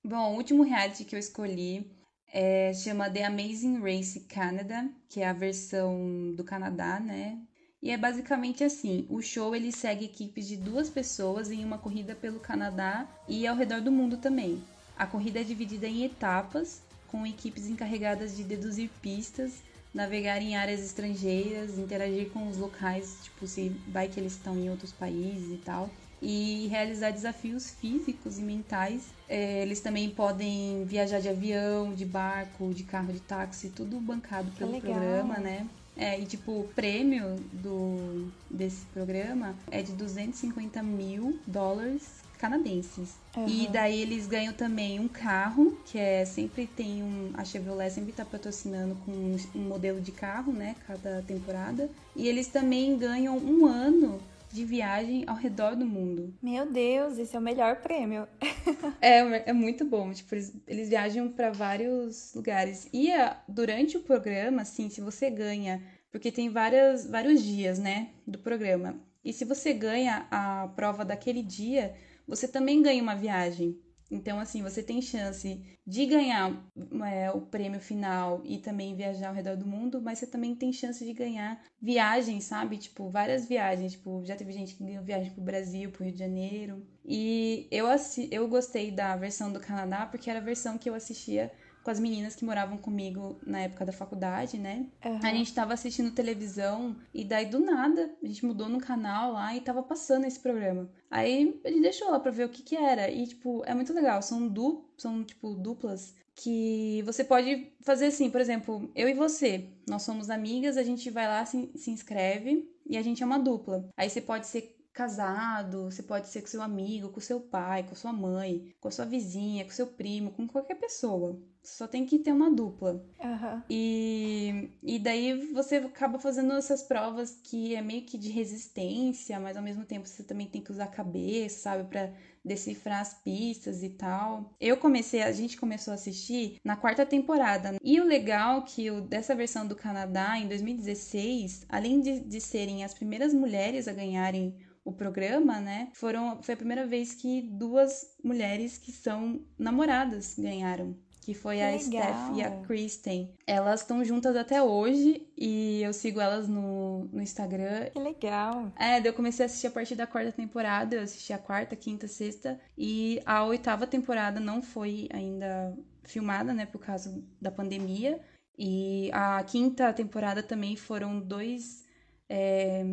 [0.02, 1.90] Bom, o último reality que eu escolhi
[2.32, 7.38] é, chama The Amazing Race Canada, que é a versão do Canadá, né?
[7.82, 12.14] E é basicamente assim, o show ele segue equipes de duas pessoas em uma corrida
[12.14, 14.64] pelo Canadá e ao redor do mundo também.
[14.96, 19.60] A corrida é dividida em etapas, com equipes encarregadas de deduzir pistas
[19.96, 24.68] navegar em áreas estrangeiras, interagir com os locais, tipo, se vai que eles estão em
[24.68, 25.88] outros países e tal.
[26.20, 29.02] E realizar desafios físicos e mentais.
[29.28, 34.50] É, eles também podem viajar de avião, de barco, de carro de táxi, tudo bancado
[34.52, 35.66] pelo programa, né?
[35.96, 43.14] É, e tipo, o prêmio do, desse programa é de 250 mil dólares canadenses.
[43.36, 43.46] Uhum.
[43.48, 47.32] E daí eles ganham também um carro, que é sempre tem um.
[47.34, 50.76] A Chevrolet sempre tá patrocinando com um, um modelo de carro, né?
[50.86, 51.90] Cada temporada.
[52.14, 54.20] E eles também ganham um ano
[54.52, 56.32] de viagem ao redor do mundo.
[56.42, 58.26] Meu Deus, esse é o melhor prêmio.
[59.02, 60.12] é, é muito bom.
[60.12, 62.88] Tipo, eles, eles viajam para vários lugares.
[62.92, 65.82] E a, durante o programa, assim, se você ganha.
[66.10, 68.08] Porque tem várias, vários dias, né?
[68.26, 68.96] Do programa.
[69.22, 71.94] E se você ganha a prova daquele dia,
[72.26, 73.78] você também ganha uma viagem.
[74.10, 76.64] Então, assim, você tem chance de ganhar
[77.04, 80.72] é, o prêmio final e também viajar ao redor do mundo, mas você também tem
[80.72, 82.78] chance de ganhar viagens, sabe?
[82.78, 83.92] Tipo, várias viagens.
[83.92, 86.86] Tipo, já teve gente que ganhou viagem pro Brasil, pro Rio de Janeiro.
[87.04, 87.86] E eu,
[88.30, 91.50] eu gostei da versão do Canadá porque era a versão que eu assistia
[91.86, 94.88] com as meninas que moravam comigo na época da faculdade, né?
[95.04, 95.20] Uhum.
[95.22, 99.54] A gente tava assistindo televisão e daí do nada a gente mudou no canal lá
[99.54, 100.90] e tava passando esse programa.
[101.08, 103.08] Aí a gente deixou lá pra ver o que que era.
[103.08, 104.20] E, tipo, é muito legal.
[104.20, 109.70] São, du são tipo, duplas que você pode fazer assim, por exemplo, eu e você,
[109.88, 113.38] nós somos amigas, a gente vai lá, se, se inscreve e a gente é uma
[113.38, 113.88] dupla.
[113.96, 117.94] Aí você pode ser casado, você pode ser com seu amigo, com seu pai, com
[117.94, 121.38] sua mãe, com a sua vizinha, com seu primo, com qualquer pessoa.
[121.66, 123.04] Só tem que ter uma dupla.
[123.18, 123.62] Uhum.
[123.68, 129.56] E, e daí você acaba fazendo essas provas que é meio que de resistência, mas
[129.56, 132.12] ao mesmo tempo você também tem que usar a cabeça, sabe, para
[132.44, 134.54] decifrar as pistas e tal.
[134.60, 137.76] Eu comecei, a gente começou a assistir na quarta temporada.
[137.82, 142.84] E o legal que o, dessa versão do Canadá, em 2016, além de, de serem
[142.84, 145.90] as primeiras mulheres a ganharem o programa, né?
[145.94, 151.62] Foram, foi a primeira vez que duas mulheres que são namoradas ganharam que foi que
[151.62, 151.80] a legal.
[151.80, 153.34] Steph e a Kristen.
[153.44, 157.90] Elas estão juntas até hoje e eu sigo elas no, no Instagram.
[157.92, 158.72] Que legal.
[158.78, 162.06] É, eu comecei a assistir a partir da quarta temporada, eu assisti a quarta, quinta,
[162.06, 168.20] sexta e a oitava temporada não foi ainda filmada, né, por causa da pandemia.
[168.56, 171.84] E a quinta temporada também foram dois
[172.28, 172.84] é,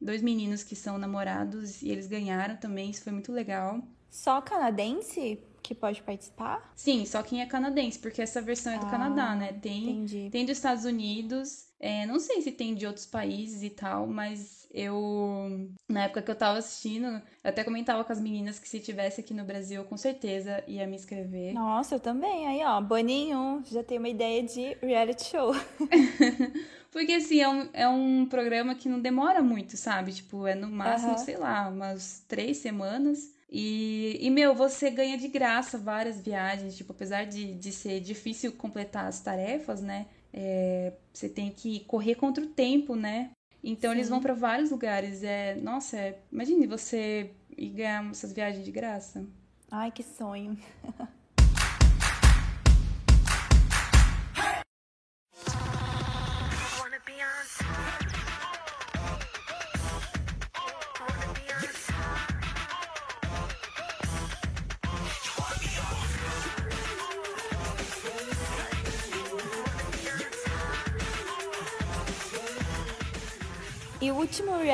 [0.00, 3.80] dois meninos que são namorados e eles ganharam também, isso foi muito legal.
[4.10, 5.40] Só canadense?
[5.66, 6.72] Que pode participar?
[6.76, 9.52] Sim, só quem é canadense, porque essa versão é do ah, Canadá, né?
[9.52, 10.30] Tem, entendi.
[10.30, 14.68] tem dos Estados Unidos, é, não sei se tem de outros países e tal, mas
[14.72, 18.78] eu, na época que eu tava assistindo, eu até comentava com as meninas que se
[18.78, 21.52] tivesse aqui no Brasil, com certeza ia me inscrever.
[21.52, 22.46] Nossa, eu também.
[22.46, 25.52] Aí, ó, Boninho, já tem uma ideia de reality show.
[26.92, 30.12] Porque, assim, é um, é um programa que não demora muito, sabe?
[30.12, 31.18] Tipo, é no máximo, uhum.
[31.18, 33.34] sei lá, umas três semanas.
[33.48, 36.76] E, e, meu, você ganha de graça várias viagens.
[36.76, 40.06] Tipo, apesar de, de ser difícil completar as tarefas, né?
[40.32, 43.30] É, você tem que correr contra o tempo, né?
[43.62, 43.96] Então Sim.
[43.96, 45.22] eles vão para vários lugares.
[45.22, 49.26] É, nossa, é, imagine você ir ganhar essas viagens de graça.
[49.70, 50.56] Ai, que sonho.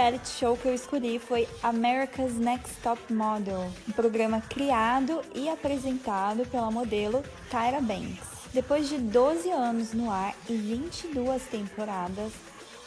[0.03, 6.45] reality show que eu escolhi foi America's Next Top Model, um programa criado e apresentado
[6.47, 8.27] pela modelo Tyra Banks.
[8.53, 12.33] Depois de 12 anos no ar e 22 temporadas,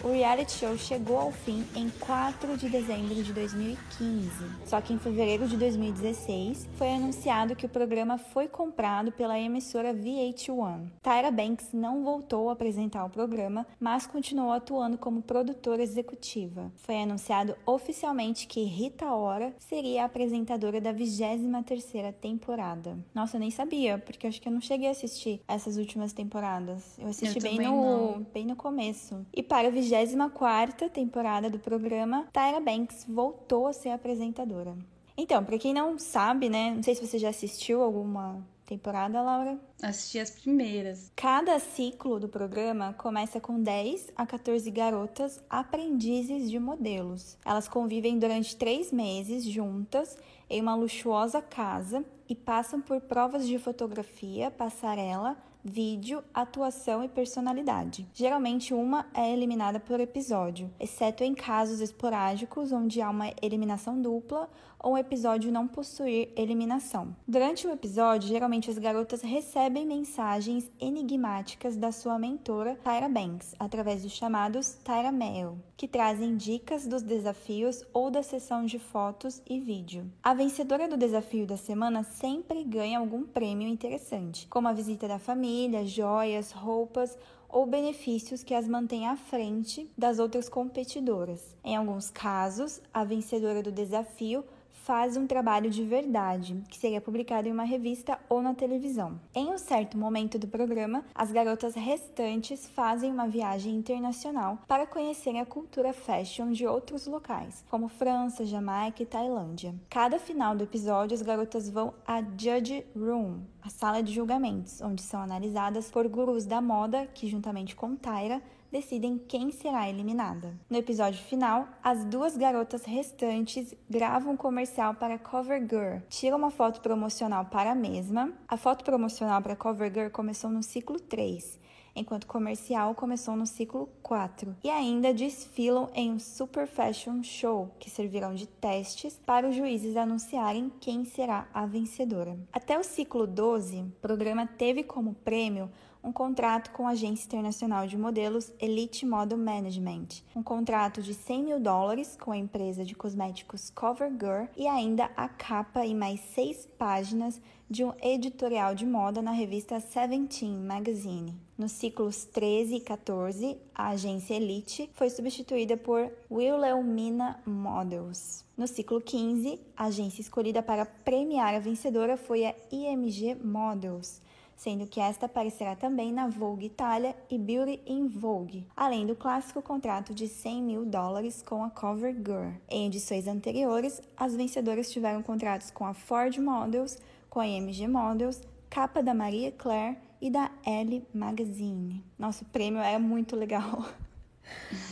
[0.04, 4.30] o reality show chegou ao fim em 4 de dezembro de 2015.
[4.66, 9.94] Só que em fevereiro de 2016 foi anunciado que o programa foi comprado pela emissora
[9.94, 10.90] VH1.
[11.02, 16.72] Tyra Banks não voltou a apresentar o programa, mas continuou atuando como produtora executiva.
[16.76, 22.98] Foi anunciado oficialmente que Rita Ora seria a apresentadora da 23ª temporada.
[23.14, 26.98] Nossa, eu nem sabia, porque acho que eu não cheguei a assistir essas últimas temporadas.
[27.00, 29.26] Eu assisti eu bem, no, bem no começo.
[29.34, 34.76] E para a 24ª temporada do programa, Tyra Banks voltou a ser apresentadora.
[35.18, 39.58] Então, para quem não sabe, né, não sei se você já assistiu alguma temporada, Laura?
[39.82, 41.12] Assisti as primeiras.
[41.16, 47.38] Cada ciclo do programa começa com 10 a 14 garotas aprendizes de modelos.
[47.46, 50.18] Elas convivem durante três meses juntas
[50.50, 58.08] em uma luxuosa casa e passam por provas de fotografia, passarela, vídeo, atuação e personalidade.
[58.14, 64.48] Geralmente uma é eliminada por episódio, exceto em casos esporádicos onde há uma eliminação dupla
[64.80, 67.16] ou o episódio não possuir eliminação.
[67.28, 74.04] Durante o episódio, geralmente as garotas recebem mensagens enigmáticas da sua mentora Tyra Banks, através
[74.04, 79.60] dos chamados Tyra Mail, que trazem dicas dos desafios ou da sessão de fotos e
[79.60, 80.12] vídeo.
[80.24, 85.20] A vencedora do desafio da semana sempre ganha algum prêmio interessante, como a visita da
[85.20, 87.18] família, joias, roupas
[87.56, 91.56] ou benefícios que as mantêm à frente das outras competidoras.
[91.64, 94.44] Em alguns casos, a vencedora do desafio
[94.86, 99.20] faz um trabalho de verdade, que seria publicado em uma revista ou na televisão.
[99.34, 105.42] Em um certo momento do programa, as garotas restantes fazem uma viagem internacional para conhecerem
[105.42, 109.74] a cultura fashion de outros locais, como França, Jamaica e Tailândia.
[109.90, 115.02] Cada final do episódio, as garotas vão à Judge Room, a sala de julgamentos, onde
[115.02, 118.40] são analisadas por gurus da moda que, juntamente com Tyra,
[118.76, 120.54] decidem quem será eliminada.
[120.70, 126.82] No episódio final, as duas garotas restantes gravam um comercial para CoverGirl, tiram uma foto
[126.82, 128.34] promocional para a mesma.
[128.46, 131.64] A foto promocional para CoverGirl começou no ciclo 3
[131.96, 134.58] enquanto o comercial começou no ciclo 4.
[134.66, 139.96] E ainda desfilam em um Super Fashion Show, que servirão de testes para os juízes
[139.96, 142.38] anunciarem quem será a vencedora.
[142.52, 145.72] Até o ciclo 12, o programa teve como prêmio
[146.06, 151.44] um contrato com a agência internacional de modelos Elite Model Management, um contrato de 100
[151.44, 156.68] mil dólares com a empresa de cosméticos CoverGirl e ainda a capa e mais seis
[156.78, 161.36] páginas de um editorial de moda na revista Seventeen Magazine.
[161.58, 168.46] Nos ciclos 13 e 14, a agência Elite foi substituída por Wilhelmina Models.
[168.56, 174.22] No ciclo 15, a agência escolhida para premiar a vencedora foi a IMG Models
[174.56, 179.62] sendo que esta aparecerá também na Vogue Itália e Beauty in Vogue, além do clássico
[179.62, 182.52] contrato de 100 mil dólares com a Cover Girl.
[182.70, 186.98] Em edições anteriores, as vencedoras tiveram contratos com a Ford Models,
[187.30, 192.04] com a MG Models, capa da Maria Claire e da Elle Magazine.
[192.18, 193.86] Nosso prêmio é muito legal.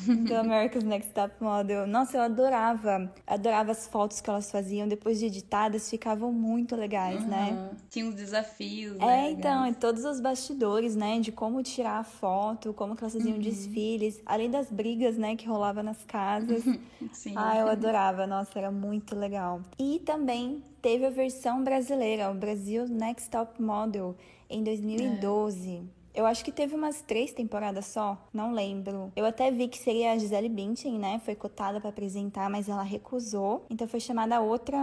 [0.07, 1.87] do America's Next Top Model.
[1.87, 3.11] Nossa, eu adorava.
[3.25, 4.87] Adorava as fotos que elas faziam.
[4.87, 7.29] Depois de editadas, ficavam muito legais, uhum.
[7.29, 7.69] né?
[7.89, 11.19] Tinha uns desafios, É, né, então, e todos os bastidores, né?
[11.19, 13.41] De como tirar a foto, como que elas faziam uhum.
[13.41, 14.21] desfiles.
[14.25, 15.35] Além das brigas, né?
[15.35, 16.63] Que rolava nas casas.
[17.13, 17.33] Sim.
[17.35, 18.27] Ah, eu adorava.
[18.27, 19.61] Nossa, era muito legal.
[19.79, 24.15] E também teve a versão brasileira, o Brasil Next Top Model,
[24.49, 25.77] em 2012.
[25.99, 26.02] É.
[26.13, 29.11] Eu acho que teve umas três temporadas só, não lembro.
[29.15, 31.19] Eu até vi que seria a Gisele Bündchen, né?
[31.25, 33.65] Foi cotada para apresentar, mas ela recusou.
[33.69, 34.77] Então foi chamada outra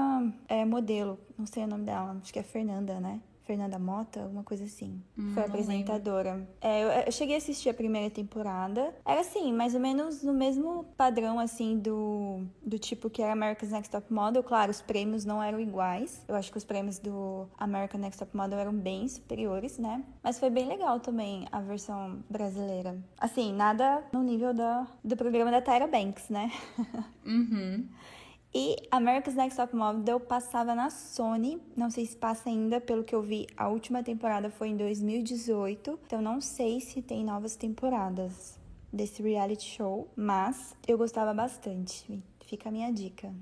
[0.49, 1.19] é, modelo.
[1.39, 3.21] Não sei o nome dela, acho que é Fernanda, né?
[3.51, 5.03] Fernanda Mota, alguma coisa assim.
[5.19, 6.49] Hum, Foi apresentadora.
[6.61, 8.95] É, eu, eu, cheguei a assistir a primeira temporada.
[9.05, 13.73] Era assim, mais ou menos no mesmo padrão, assim, do, do tipo que era America's
[13.73, 14.45] Next Top Model.
[14.45, 16.25] Claro, os prêmios não eram iguais.
[16.29, 20.05] Eu acho que os prêmios do American Next Top Model eram bem superiores, né?
[20.23, 22.97] Mas foi bem legal também a versão brasileira.
[23.19, 26.53] Assim, nada no nível da, do programa da Tyra Banks, né?
[27.27, 27.87] Uhum.
[28.53, 33.15] E America's Next Top Model passava na Sony, não sei se passa ainda, pelo que
[33.15, 38.59] eu vi, a última temporada foi em 2018, então não sei se tem novas temporadas
[38.93, 42.21] desse reality show, mas eu gostava bastante.
[42.45, 43.33] Fica a minha dica.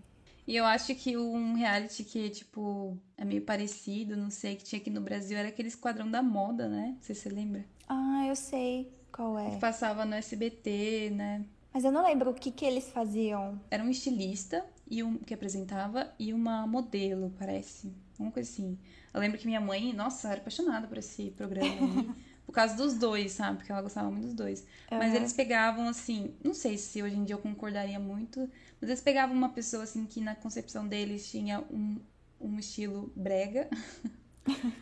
[0.47, 4.81] E eu acho que um reality que, tipo, é meio parecido, não sei, que tinha
[4.81, 6.95] aqui no Brasil, era aquele Esquadrão da Moda, né?
[6.97, 7.65] Não sei se você lembra.
[7.87, 9.51] Ah, eu sei qual é.
[9.51, 11.45] Que passava no SBT, né?
[11.73, 13.61] Mas eu não lembro o que, que eles faziam.
[13.71, 17.93] Era um estilista e um que apresentava e uma modelo, parece.
[18.19, 18.79] Uma coisa assim.
[19.13, 22.11] Eu lembro que minha mãe, nossa, era apaixonada por esse programa aí,
[22.45, 23.59] por causa dos dois, sabe?
[23.59, 24.61] Porque ela gostava muito dos dois.
[24.91, 24.99] Uhum.
[24.99, 28.41] Mas eles pegavam, assim, não sei se hoje em dia eu concordaria muito,
[28.81, 32.01] mas eles pegavam uma pessoa, assim, que na concepção deles tinha um,
[32.41, 33.69] um estilo brega.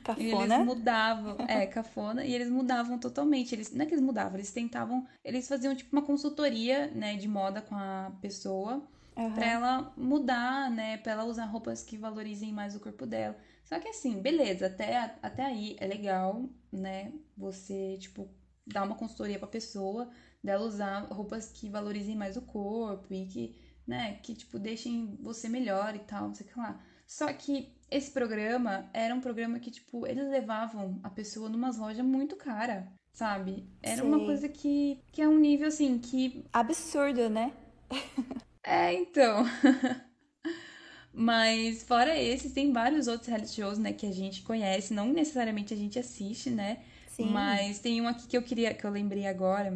[0.05, 0.23] Cafona.
[0.23, 3.53] E eles mudavam, é, cafona, e eles mudavam totalmente.
[3.53, 7.27] Eles, não é que eles mudavam, eles tentavam, eles faziam tipo uma consultoria, né, de
[7.27, 8.87] moda com a pessoa
[9.17, 9.35] Uhum.
[9.35, 10.99] Pra ela mudar, né?
[10.99, 13.37] Pra ela usar roupas que valorizem mais o corpo dela.
[13.65, 17.13] Só que assim, beleza, até, até aí é legal, né?
[17.37, 18.29] Você, tipo,
[18.67, 20.11] dar uma consultoria pra pessoa,
[20.43, 25.49] dela usar roupas que valorizem mais o corpo e que, né, que, tipo, deixem você
[25.49, 26.81] melhor e tal, não sei o que lá.
[27.07, 32.05] Só que esse programa era um programa que, tipo, eles levavam a pessoa numas lojas
[32.05, 33.69] muito cara, sabe?
[33.83, 34.09] Era Sim.
[34.09, 36.45] uma coisa que, que é um nível, assim, que...
[36.53, 37.53] Absurdo, né?
[38.67, 39.45] É, então.
[41.15, 45.73] Mas fora esses, tem vários outros reality shows, né, que a gente conhece, não necessariamente
[45.73, 46.81] a gente assiste, né?
[47.09, 47.31] Sim.
[47.31, 49.73] Mas tem um aqui que eu queria, que eu lembrei agora,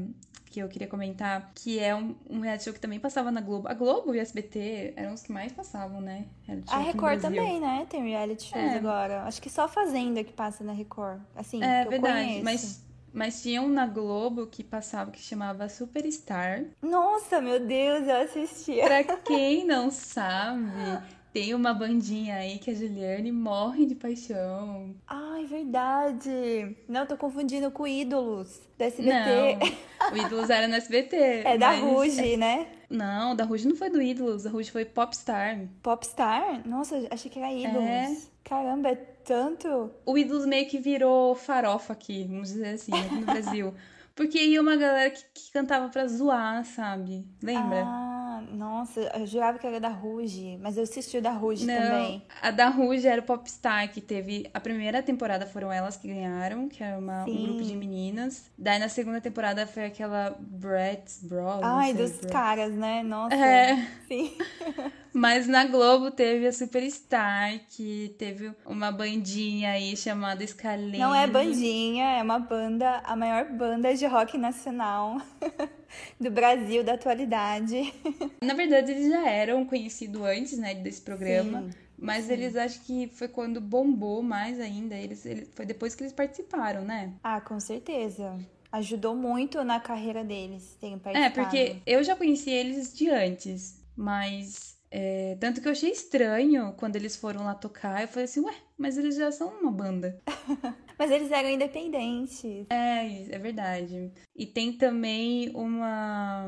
[0.50, 3.68] que eu queria comentar, que é um, um reality show que também passava na Globo.
[3.68, 6.26] A Globo e o SBT eram os que mais passavam, né?
[6.68, 7.86] a Record também, né?
[7.88, 8.76] Tem reality shows é.
[8.76, 9.22] agora.
[9.22, 11.20] Acho que só Fazenda que passa na Record.
[11.34, 12.26] Assim, é, verdade.
[12.26, 12.44] Conheço.
[12.44, 16.64] Mas mas tinha um na Globo que passava que chamava Superstar.
[16.82, 18.84] Nossa, meu Deus, eu assistia.
[18.84, 20.62] Pra quem não sabe,
[21.32, 24.94] tem uma bandinha aí que a Juliane morre de paixão.
[25.06, 26.76] Ai, verdade.
[26.88, 29.58] Não, tô confundindo com Ídolos da SBT.
[29.58, 31.16] Não, o Ídolos era no SBT.
[31.50, 32.66] É da Ruge, né?
[32.88, 35.60] Não, da Ruge não foi do Ídolos, da Ruge foi Popstar.
[35.82, 36.66] Popstar?
[36.66, 37.84] Nossa, achei que era Ídolos.
[37.84, 38.16] É.
[38.42, 39.90] Caramba, é tanto.
[40.04, 43.72] O Ídolos meio que virou farofa aqui, vamos dizer assim, aqui no Brasil.
[44.14, 47.24] Porque ia uma galera que, que cantava pra zoar, sabe?
[47.42, 47.84] Lembra?
[47.86, 51.74] Ah, nossa, eu jurava que era da Ruge, mas eu assisti o da Ruge Não,
[51.74, 52.22] também.
[52.40, 54.48] A da Ruge era o Popstar, que teve.
[54.52, 58.50] A primeira temporada foram elas que ganharam, que era uma, um grupo de meninas.
[58.56, 61.60] Daí na segunda temporada foi aquela Bratz Bros.
[61.62, 62.32] Ai, dos Bratz.
[62.32, 63.02] caras, né?
[63.02, 63.34] Nossa.
[63.34, 63.86] É.
[64.08, 64.36] Sim.
[65.12, 70.98] Mas na Globo teve a Superstar, que teve uma bandinha aí chamada Scalene.
[70.98, 75.20] Não é bandinha, é uma banda, a maior banda de rock nacional
[76.20, 77.92] do Brasil da atualidade.
[78.42, 81.62] Na verdade, eles já eram conhecidos antes, né, desse programa.
[81.62, 82.32] Sim, mas sim.
[82.32, 84.94] eles acho que foi quando bombou mais ainda.
[84.94, 87.12] Eles, eles, foi depois que eles participaram, né?
[87.22, 88.38] Ah, com certeza
[88.72, 91.40] ajudou muito na carreira deles terem participado.
[91.40, 96.74] É, porque eu já conheci eles de antes, mas é, tanto que eu achei estranho
[96.76, 98.02] quando eles foram lá tocar.
[98.02, 100.20] Eu falei assim, ué, mas eles já são uma banda.
[100.98, 102.66] mas eles eram independentes.
[102.68, 104.10] É, é verdade.
[104.34, 106.46] E tem também uma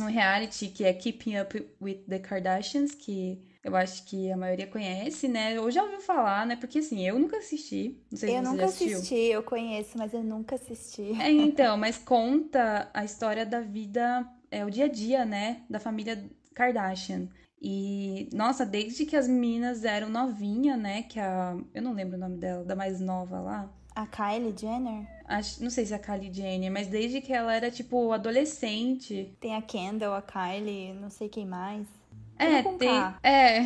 [0.00, 4.66] um reality que é Keeping Up with the Kardashians, que eu acho que a maioria
[4.66, 5.58] conhece, né?
[5.60, 6.56] Ou já ouviu falar, né?
[6.56, 7.98] Porque assim, eu nunca assisti.
[8.10, 8.98] Não sei eu se você nunca assistiu.
[8.98, 11.12] assisti, eu conheço, mas eu nunca assisti.
[11.20, 15.62] É, então, mas conta a história da vida, é o dia a dia, né?
[15.70, 17.28] Da família Kardashian.
[17.66, 21.02] E, nossa, desde que as meninas eram novinha, né?
[21.04, 21.56] Que a.
[21.72, 23.72] Eu não lembro o nome dela, da mais nova lá.
[23.94, 25.06] A Kylie Jenner?
[25.24, 29.34] Acho, não sei se é a Kylie Jenner, mas desde que ela era, tipo, adolescente.
[29.40, 31.86] Tem a Kendall, a Kylie, não sei quem mais.
[32.38, 32.90] É, tem.
[33.22, 33.60] É.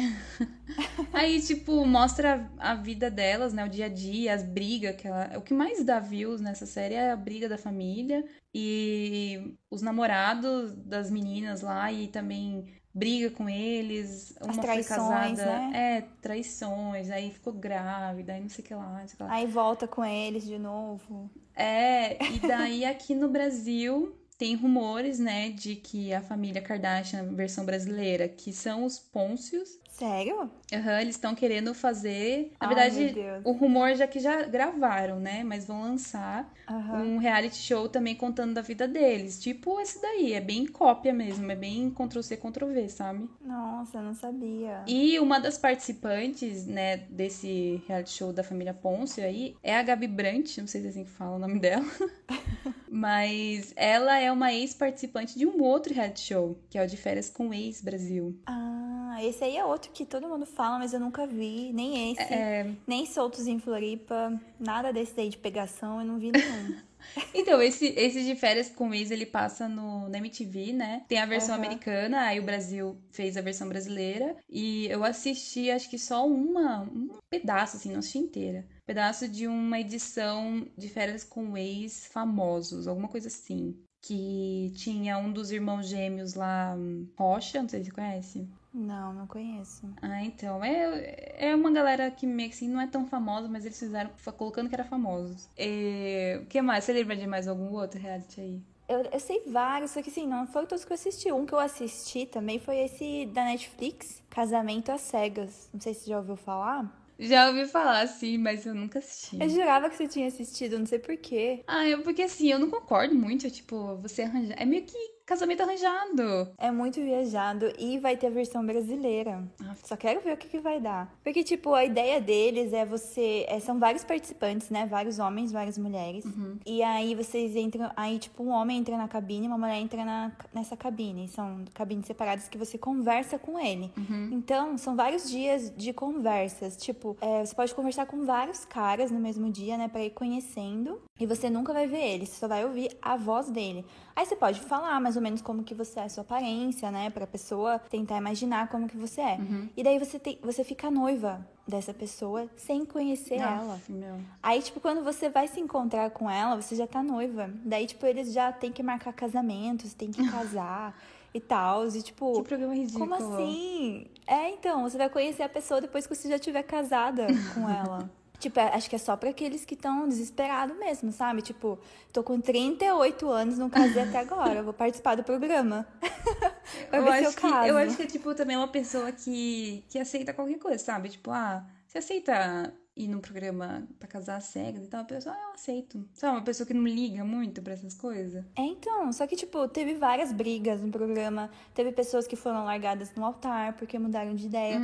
[1.12, 3.64] Aí, tipo, mostra a vida delas, né?
[3.64, 5.36] O dia a dia, as brigas que ela.
[5.38, 8.24] O que mais dá views nessa série é a briga da família
[8.54, 14.34] e os namorados das meninas lá e também briga com eles.
[14.40, 15.68] Uma foi traições, casada.
[15.68, 15.72] né?
[15.74, 17.10] É, traições.
[17.10, 19.32] Aí ficou grávida, aí não sei o que lá, não sei o que lá.
[19.32, 21.30] Aí volta com eles de novo.
[21.54, 27.64] É, e daí aqui no Brasil tem rumores, né, de que a família Kardashian, versão
[27.64, 30.48] brasileira, que são os Pôncios, Sério?
[30.72, 32.52] aham, eles estão querendo fazer.
[32.60, 37.02] Na Ai, verdade, o rumor já que já gravaram, né, mas vão lançar Aham.
[37.02, 39.40] um reality show também contando da vida deles.
[39.42, 43.28] Tipo esse daí, é bem cópia mesmo, é bem Ctrl-C, Ctrl-V, sabe?
[43.40, 44.82] Nossa, eu não sabia.
[44.86, 50.06] E uma das participantes, né, desse reality show da família Pôncio aí é a Gabi
[50.06, 51.84] Brant, não sei se é assim que fala o nome dela.
[52.90, 57.28] Mas ela é uma ex-participante de um outro reality show, que é o de férias
[57.28, 58.34] com o ex-Brasil.
[58.46, 58.87] Ah,
[59.22, 61.72] esse aí é outro que todo mundo fala, mas eu nunca vi.
[61.72, 62.32] Nem esse.
[62.32, 64.40] É, Nem Soltos em Floripa.
[64.58, 66.74] Nada desse aí de pegação, eu não vi nenhum.
[67.32, 71.04] Então, esse, esse de férias com ex, ele passa no, na MTV, né?
[71.08, 71.64] Tem a versão Aham.
[71.64, 74.36] americana, aí o Brasil fez a versão brasileira.
[74.48, 78.66] E eu assisti, acho que só uma, um pedaço, assim, não assisti inteira.
[78.84, 83.78] Pedaço de uma edição de férias com ex famosos, alguma coisa assim.
[84.02, 86.76] Que tinha um dos irmãos gêmeos lá,
[87.16, 88.48] Rocha, não sei se você conhece.
[88.72, 89.86] Não, não conheço.
[90.00, 90.62] Ah, então.
[90.64, 94.10] É, é uma galera que meio que assim, não é tão famosa, mas eles fizeram
[94.36, 95.48] colocando que era famosos.
[95.56, 96.84] É, O que mais?
[96.84, 98.62] Você lembra de mais algum outro reality aí?
[98.88, 101.30] Eu, eu sei vários, só que assim, não foram todos que eu assisti.
[101.32, 105.68] Um que eu assisti também foi esse da Netflix, Casamento às Cegas.
[105.72, 106.90] Não sei se você já ouviu falar.
[107.18, 109.36] Já ouvi falar, sim, mas eu nunca assisti.
[109.40, 111.64] Eu jurava que você tinha assistido, não sei porquê.
[111.66, 114.56] Ah, eu, porque assim, eu não concordo muito, tipo, você arranjar.
[114.60, 114.96] É meio que
[115.28, 116.48] casamento arranjado.
[116.56, 119.46] É muito viajado e vai ter a versão brasileira.
[119.62, 119.74] Ah.
[119.84, 121.12] Só quero ver o que, que vai dar.
[121.22, 123.44] Porque, tipo, a ideia deles é você.
[123.46, 124.86] é, são vários participantes, né?
[124.86, 126.24] Vários homens, várias mulheres.
[126.64, 127.90] E aí vocês entram.
[127.94, 131.28] Aí, tipo, um homem entra na cabine uma mulher entra na, nessa cabine.
[131.28, 133.92] São cabines separadas que você conversa com ele.
[134.32, 136.76] Então, são vários dias de conversas.
[136.76, 139.88] Tipo, é, você pode conversar com vários caras no mesmo dia, né?
[139.88, 141.00] Pra ir conhecendo.
[141.20, 143.84] E você nunca vai ver ele, você só vai ouvir a voz dele.
[144.18, 147.08] Aí você pode falar mais ou menos como que você é, a sua aparência, né?
[147.08, 149.38] Pra pessoa tentar imaginar como que você é.
[149.76, 153.74] E daí você, tem, você fica noiva dessa pessoa sem conhecer ela.
[153.74, 154.16] Aff, meu.
[154.42, 157.48] Aí, tipo, quando você vai se encontrar com ela, você já tá noiva.
[157.64, 161.00] Daí, tipo, eles já tem que marcar casamentos, tem que casar
[161.32, 161.86] e tal.
[161.86, 163.06] E, tipo, Que programa ridículo.
[163.06, 164.04] como assim?
[164.26, 168.10] É, então, você vai conhecer a pessoa depois que você já tiver casada com ela.
[168.38, 171.42] Tipo, é- acho que é só pra aqueles que estão desesperados mesmo, sabe?
[171.42, 171.78] Tipo,
[172.12, 175.86] tô com 38 anos, não casei até agora, vou participar do programa.
[176.88, 177.66] pra Eu ver se eu acho, que, caso.
[177.68, 181.08] eu acho que é, tipo, também uma pessoa que, que aceita qualquer coisa, sabe?
[181.08, 185.02] Tipo, ah, você aceita ir num programa pra casar cegas e tal?
[185.02, 186.04] A pessoa, ah, eu aceito.
[186.12, 188.44] Sabe, uma pessoa que não liga muito pra essas coisas.
[188.56, 191.50] É, então, só que, tipo, teve várias brigas no programa.
[191.72, 194.78] Teve pessoas que foram largadas no altar porque mudaram de ideia.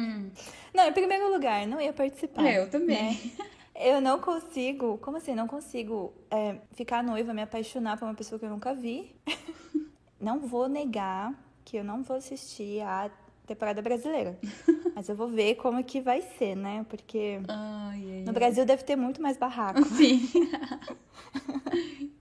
[0.73, 2.43] Não, em primeiro lugar, não ia participar.
[2.43, 2.47] Hum.
[2.47, 3.03] É, eu também.
[3.03, 3.19] né?
[3.77, 5.35] Eu não consigo, como assim?
[5.35, 9.13] Não consigo é, ficar noiva, me apaixonar por uma pessoa que eu nunca vi.
[10.21, 11.35] não vou negar
[11.65, 13.11] que eu não vou assistir a
[13.47, 14.39] temporada brasileira.
[14.95, 16.87] Mas eu vou ver como que vai ser, né?
[16.89, 18.35] Porque Ai, ai, no ai.
[18.35, 19.85] Brasil deve ter muito mais barraco.
[19.97, 20.21] Sim.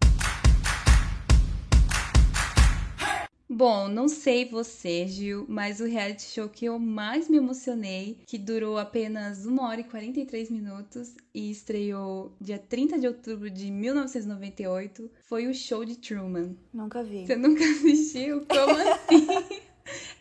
[3.55, 8.35] Bom, não sei você, Gil, mas o reality show que eu mais me emocionei, que
[8.39, 15.07] durou apenas 1 hora e 43 minutos e estreou dia 30 de outubro de 1998,
[15.29, 16.55] foi o show de Truman.
[16.73, 17.27] Nunca vi.
[17.27, 18.43] Você nunca assistiu?
[18.47, 19.27] Como assim?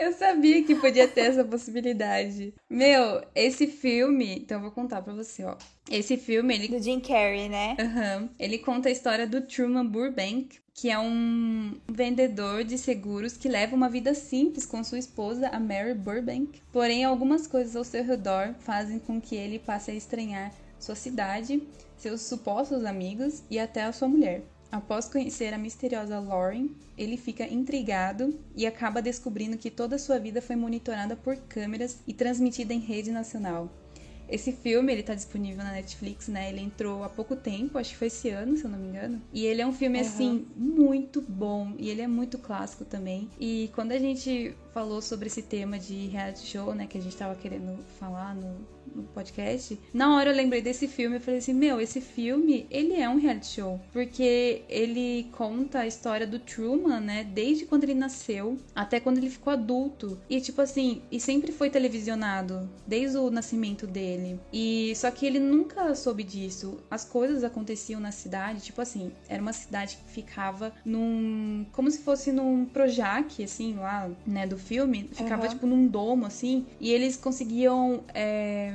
[0.03, 2.53] Eu sabia que podia ter essa possibilidade.
[2.69, 5.57] Meu, esse filme, então eu vou contar pra você, ó.
[5.89, 7.77] Esse filme, ele Do Jim Carrey, né?
[7.79, 8.29] Aham.
[8.37, 13.77] Ele conta a história do Truman Burbank, que é um vendedor de seguros que leva
[13.77, 16.61] uma vida simples com sua esposa, a Mary Burbank.
[16.73, 21.63] Porém, algumas coisas ao seu redor fazem com que ele passe a estranhar sua cidade,
[21.97, 24.43] seus supostos amigos e até a sua mulher.
[24.73, 30.19] Após conhecer a misteriosa Lauren, ele fica intrigado e acaba descobrindo que toda a sua
[30.19, 33.71] vida foi monitorada por câmeras e transmitida em rede nacional.
[34.27, 36.49] Esse filme, ele tá disponível na Netflix, né?
[36.49, 39.21] Ele entrou há pouco tempo, acho que foi esse ano, se eu não me engano.
[39.31, 40.07] E ele é um filme, Uhum.
[40.07, 41.75] assim, muito bom.
[41.79, 43.29] E ele é muito clássico também.
[43.39, 47.17] E quando a gente falou sobre esse tema de reality show, né, que a gente
[47.17, 51.55] tava querendo falar no, no podcast, na hora eu lembrei desse filme e falei assim,
[51.55, 57.01] meu, esse filme, ele é um reality show, porque ele conta a história do Truman,
[57.01, 60.19] né, desde quando ele nasceu até quando ele ficou adulto.
[60.29, 64.41] E tipo assim, e sempre foi televisionado desde o nascimento dele.
[64.53, 66.79] E só que ele nunca soube disso.
[66.91, 71.99] As coisas aconteciam na cidade, tipo assim, era uma cidade que ficava num como se
[71.99, 75.49] fosse num Projac, assim, lá, né, do filme, ficava uhum.
[75.49, 78.75] tipo num domo assim, e eles conseguiam é,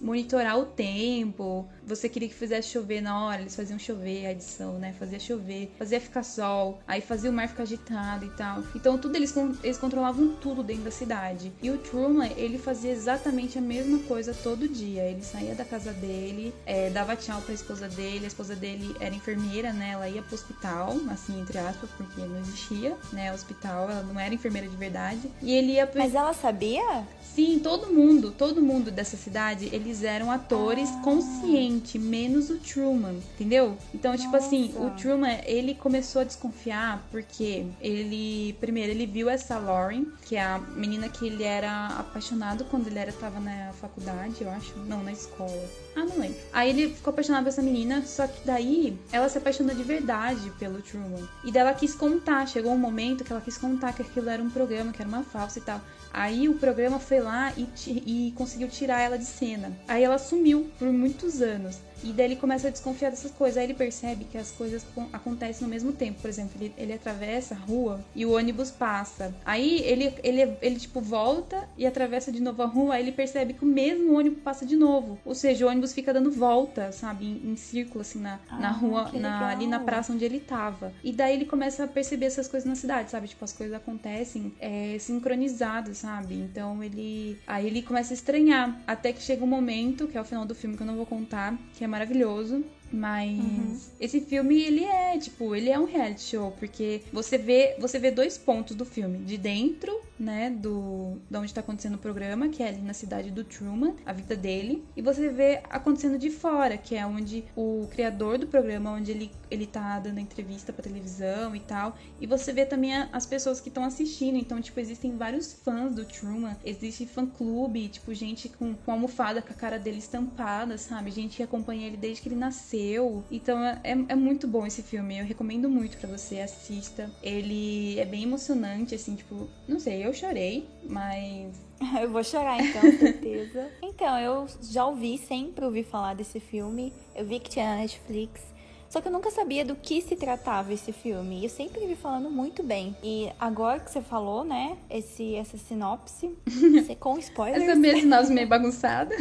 [0.00, 1.68] monitorar o tempo.
[1.86, 4.94] Você queria que fizesse chover na hora, eles faziam chover a edição, né?
[4.98, 8.62] Fazia chover, fazia ficar sol, aí fazia o mar ficar agitado e tal.
[8.74, 11.52] Então tudo eles, eles controlavam tudo dentro da cidade.
[11.62, 15.02] E o Truman, ele fazia exatamente a mesma coisa todo dia.
[15.02, 19.14] Ele saía da casa dele, é, dava tchau pra esposa dele, a esposa dele era
[19.14, 19.90] enfermeira, né?
[19.90, 23.32] Ela ia pro hospital, assim, entre aspas, porque não existia, né?
[23.32, 25.19] Hospital, ela não era enfermeira de verdade.
[25.42, 25.90] E ele ia.
[25.94, 27.06] Mas ela sabia?
[27.34, 31.00] Sim, todo mundo, todo mundo dessa cidade, eles eram atores ah.
[31.02, 33.76] conscientes, menos o Truman, entendeu?
[33.94, 34.24] Então, Nossa.
[34.24, 40.06] tipo assim, o Truman, ele começou a desconfiar porque ele, primeiro, ele viu essa Lauren,
[40.26, 44.50] que é a menina que ele era apaixonado quando ele era tava na faculdade, eu
[44.50, 45.70] acho, não, na escola.
[45.94, 46.38] Ah, não lembro.
[46.52, 50.52] Aí ele ficou apaixonado por essa menina, só que daí ela se apaixonou de verdade
[50.58, 51.28] pelo Truman.
[51.44, 54.42] E daí ela quis contar, chegou um momento que ela quis contar que aquilo era
[54.42, 55.80] um programa, que era uma falsa e tal.
[56.12, 59.72] Aí o programa foi lá e, e conseguiu tirar ela de cena.
[59.86, 61.76] Aí ela sumiu por muitos anos.
[62.02, 63.56] E daí ele começa a desconfiar dessas coisas.
[63.56, 66.20] Aí ele percebe que as coisas acontecem no mesmo tempo.
[66.20, 69.34] Por exemplo, ele, ele atravessa a rua e o ônibus passa.
[69.44, 72.94] Aí ele, ele, ele, tipo, volta e atravessa de novo a rua.
[72.94, 75.18] Aí ele percebe que o mesmo ônibus passa de novo.
[75.24, 77.26] Ou seja, o ônibus fica dando volta, sabe?
[77.26, 80.92] Em, em círculo, assim, na, ah, na rua, na, ali na praça onde ele tava.
[81.02, 83.28] E daí ele começa a perceber essas coisas na cidade, sabe?
[83.28, 86.34] Tipo, as coisas acontecem é, sincronizadas, sabe?
[86.34, 87.38] Então ele.
[87.46, 88.80] Aí ele começa a estranhar.
[88.86, 91.06] Até que chega um momento, que é o final do filme que eu não vou
[91.06, 92.64] contar, que é maravilhoso.
[92.92, 93.78] Mas uhum.
[94.00, 98.10] esse filme, ele é, tipo, ele é um reality show, porque você vê, você vê
[98.10, 102.62] dois pontos do filme, de dentro, né, do de onde tá acontecendo o programa, que
[102.62, 106.76] é ali na cidade do Truman, a vida dele, e você vê acontecendo de fora,
[106.76, 111.56] que é onde o criador do programa, onde ele ele tá dando entrevista para televisão
[111.56, 115.52] e tal, e você vê também as pessoas que estão assistindo, então, tipo, existem vários
[115.52, 119.98] fãs do Truman, existe fã clube, tipo, gente com, com almofada com a cara dele
[119.98, 121.10] estampada, sabe?
[121.10, 125.18] Gente que acompanha ele desde que ele nasceu então é, é muito bom esse filme.
[125.18, 127.10] Eu recomendo muito para você assista.
[127.22, 131.60] Ele é bem emocionante, assim, tipo, não sei, eu chorei, mas
[132.00, 133.70] eu vou chorar então, certeza.
[133.82, 136.92] então, eu já ouvi, sempre ouvi falar desse filme.
[137.14, 138.42] Eu vi que tinha na Netflix.
[138.88, 141.40] Só que eu nunca sabia do que se tratava esse filme.
[141.40, 142.96] E eu sempre vi falando muito bem.
[143.04, 144.76] E agora que você falou, né?
[144.90, 146.36] Esse, essa sinopse,
[146.98, 147.62] com spoilers.
[147.62, 149.14] essa mesma sinopse meio bagunçada.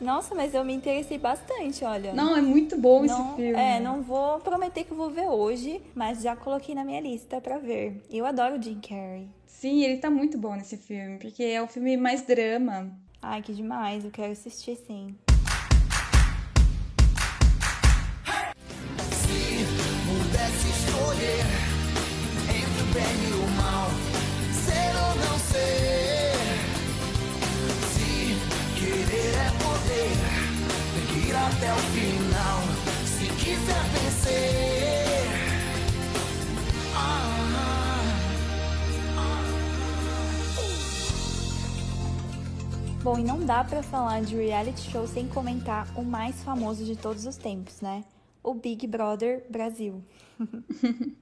[0.00, 2.12] Nossa, mas eu me interessei bastante, olha.
[2.12, 3.60] Não, é muito bom não, esse filme.
[3.60, 7.40] É, não vou prometer que eu vou ver hoje, mas já coloquei na minha lista
[7.40, 8.00] para ver.
[8.08, 9.28] Eu adoro o Jim Carrey.
[9.44, 12.92] Sim, ele tá muito bom nesse filme, porque é o filme mais drama.
[13.20, 15.16] Ai, que demais, eu quero assistir sim.
[19.10, 19.64] Se
[20.06, 21.44] pudesse escolher
[22.48, 23.88] entre o bem e o mal,
[31.58, 32.60] até o final.
[33.04, 35.26] Se quiser vencer.
[36.94, 37.74] Ah,
[39.16, 39.42] ah,
[43.02, 46.94] Bom, e não dá para falar de reality show sem comentar o mais famoso de
[46.96, 48.04] todos os tempos, né?
[48.42, 50.02] O Big Brother Brasil.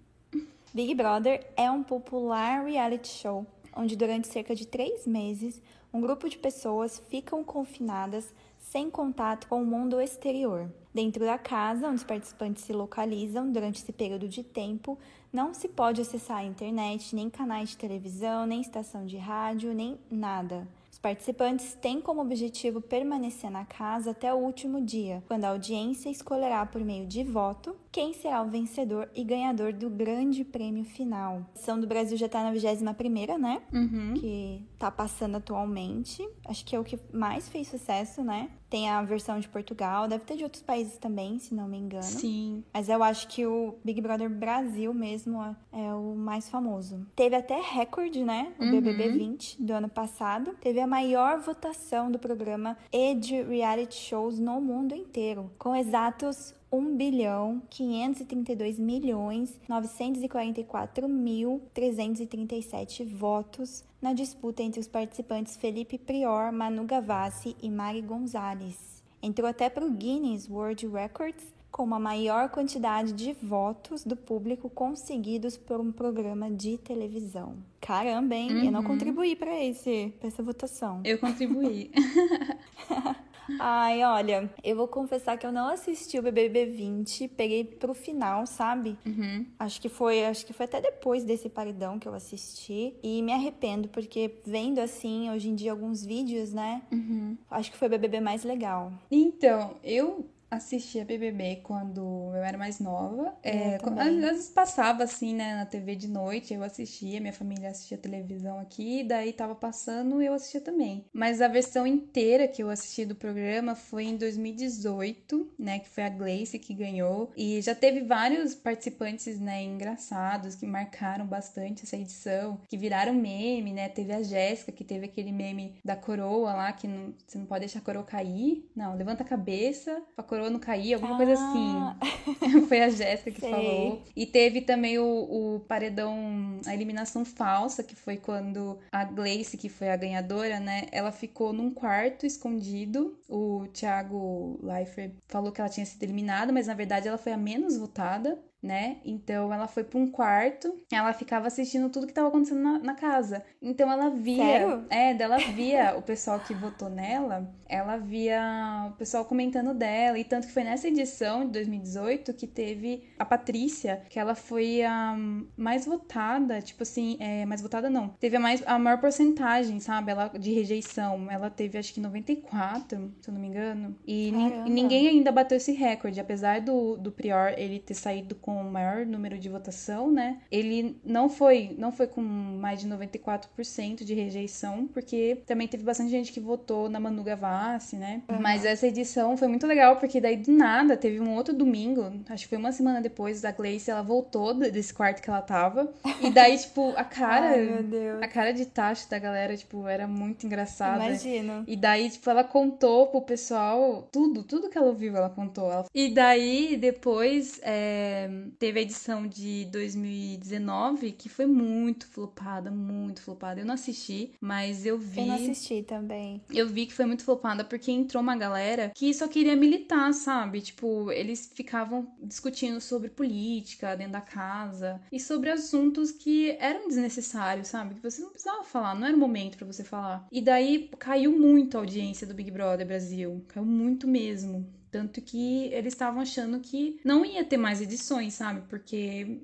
[0.75, 3.47] Big Brother é um popular reality show
[3.77, 5.61] onde durante cerca de três meses
[5.93, 10.71] um grupo de pessoas ficam confinadas sem contato com o mundo exterior.
[10.93, 14.99] Dentro da casa, onde os participantes se localizam durante esse período de tempo,
[15.33, 19.99] não se pode acessar a internet, nem canais de televisão, nem estação de rádio, nem
[20.11, 20.67] nada.
[21.07, 26.67] Participantes têm como objetivo permanecer na casa até o último dia, quando a audiência escolherá
[26.67, 31.37] por meio de voto quem será o vencedor e ganhador do grande prêmio final.
[31.37, 33.63] A edição do Brasil já está na 21 né?
[33.73, 34.15] Uhum.
[34.15, 36.27] Que está passando atualmente.
[36.47, 38.51] Acho que é o que mais fez sucesso, né?
[38.69, 42.03] Tem a versão de Portugal, deve ter de outros países também, se não me engano.
[42.03, 42.65] Sim.
[42.73, 45.41] Mas eu acho que o Big Brother Brasil mesmo
[45.73, 47.07] é o mais famoso.
[47.15, 48.53] Teve até recorde, né?
[48.59, 48.71] O uhum.
[48.73, 50.55] BBB 20 do ano passado.
[50.61, 56.55] Teve a maior votação do programa e de reality shows no mundo inteiro, com exatos
[56.71, 66.53] 1 bilhão 532 milhões 944 mil 337 votos na disputa entre os participantes Felipe Prior,
[66.53, 69.03] Manu Gavassi e Mari Gonzalez.
[69.23, 74.71] Entrou até para o Guinness World Records como a maior quantidade de votos do público
[74.71, 77.55] conseguidos por um programa de televisão.
[77.83, 78.51] Caramba, hein?
[78.51, 78.65] Uhum.
[78.65, 78.87] Eu não uhum.
[78.87, 81.03] contribuí para esse, pra essa votação.
[81.05, 81.91] Eu contribuí.
[83.61, 88.47] Ai, olha, eu vou confessar que eu não assisti o BBB 20, peguei pro final,
[88.47, 88.97] sabe?
[89.07, 89.47] Uhum.
[89.59, 93.33] Acho que foi, acho que foi até depois desse paredão que eu assisti e me
[93.33, 96.83] arrependo porque vendo assim hoje em dia alguns vídeos, né?
[96.91, 97.37] Uhum.
[97.51, 98.93] Acho que foi o BBB mais legal.
[99.11, 102.01] Então, eu assistia BBB quando
[102.35, 103.35] eu era mais nova.
[103.43, 107.99] É, às vezes passava assim, né, na TV de noite, eu assistia, minha família assistia
[107.99, 111.05] televisão aqui, daí tava passando eu assistia também.
[111.13, 116.05] Mas a versão inteira que eu assisti do programa foi em 2018, né, que foi
[116.05, 117.33] a Gleice que ganhou.
[117.37, 123.73] E já teve vários participantes, né, engraçados que marcaram bastante essa edição, que viraram meme,
[123.73, 123.89] né?
[123.89, 127.61] Teve a Jéssica, que teve aquele meme da coroa lá, que não, você não pode
[127.61, 128.69] deixar a coroa cair.
[128.75, 131.17] Não, levanta a cabeça pra coroa coroa não cair, alguma ah.
[131.17, 132.67] coisa assim.
[132.69, 133.51] Foi a Jéssica que Sei.
[133.51, 134.03] falou.
[134.15, 139.69] E teve também o, o, paredão, a eliminação falsa, que foi quando a Gleice, que
[139.69, 140.87] foi a ganhadora, né?
[140.93, 143.19] Ela ficou num quarto escondido.
[143.29, 147.37] O Thiago Leifert falou que ela tinha sido eliminada, mas na verdade ela foi a
[147.37, 148.97] menos votada né?
[149.05, 152.95] Então ela foi para um quarto, ela ficava assistindo tudo que estava acontecendo na, na,
[152.95, 153.45] casa.
[153.61, 154.87] Então ela via, Sério?
[154.91, 160.25] é, dela via o pessoal que votou nela, ela via o pessoal comentando dela e
[160.25, 165.17] tanto que foi nessa edição de 2018 que teve a Patrícia, que ela foi a
[165.57, 170.11] mais votada, tipo assim, é, mais votada não, teve a mais a maior porcentagem, sabe?
[170.11, 173.97] Ela de rejeição, ela teve acho que 94, se eu não me engano.
[174.07, 178.61] E, e ninguém ainda bateu esse recorde, apesar do do Prior ele ter saído com
[178.61, 180.39] o maior número de votação, né?
[180.53, 186.11] Ele não foi, não foi com mais de 94% de rejeição, porque também teve bastante
[186.11, 188.23] gente que votou na Manu Gavassi, né?
[188.29, 188.41] Uhum.
[188.41, 192.45] Mas essa edição foi muito legal, porque daí do nada teve um outro domingo, acho
[192.45, 195.93] que foi uma semana depois, a Gleice, ela voltou desse quarto que ela tava.
[196.21, 197.49] E daí, tipo, a cara.
[197.49, 201.05] Ai, a cara de taxa da galera, tipo, era muito engraçada.
[201.05, 201.65] Imagino.
[201.67, 205.67] E daí, tipo, ela contou pro pessoal tudo, tudo que ela ouviu, ela contou.
[205.93, 213.61] E daí, depois, é teve a edição de 2019 que foi muito flopada, muito flopada.
[213.61, 215.21] Eu não assisti, mas eu vi.
[215.21, 216.41] Eu não assisti também.
[216.53, 220.61] Eu vi que foi muito flopada porque entrou uma galera que só queria militar, sabe?
[220.61, 227.69] Tipo, eles ficavam discutindo sobre política dentro da casa e sobre assuntos que eram desnecessários,
[227.69, 227.95] sabe?
[227.95, 230.27] Que você não precisava falar, não era o momento para você falar.
[230.31, 234.67] E daí caiu muito a audiência do Big Brother Brasil, caiu muito mesmo.
[234.91, 238.63] Tanto que eles estavam achando que não ia ter mais edições, sabe?
[238.69, 239.41] Porque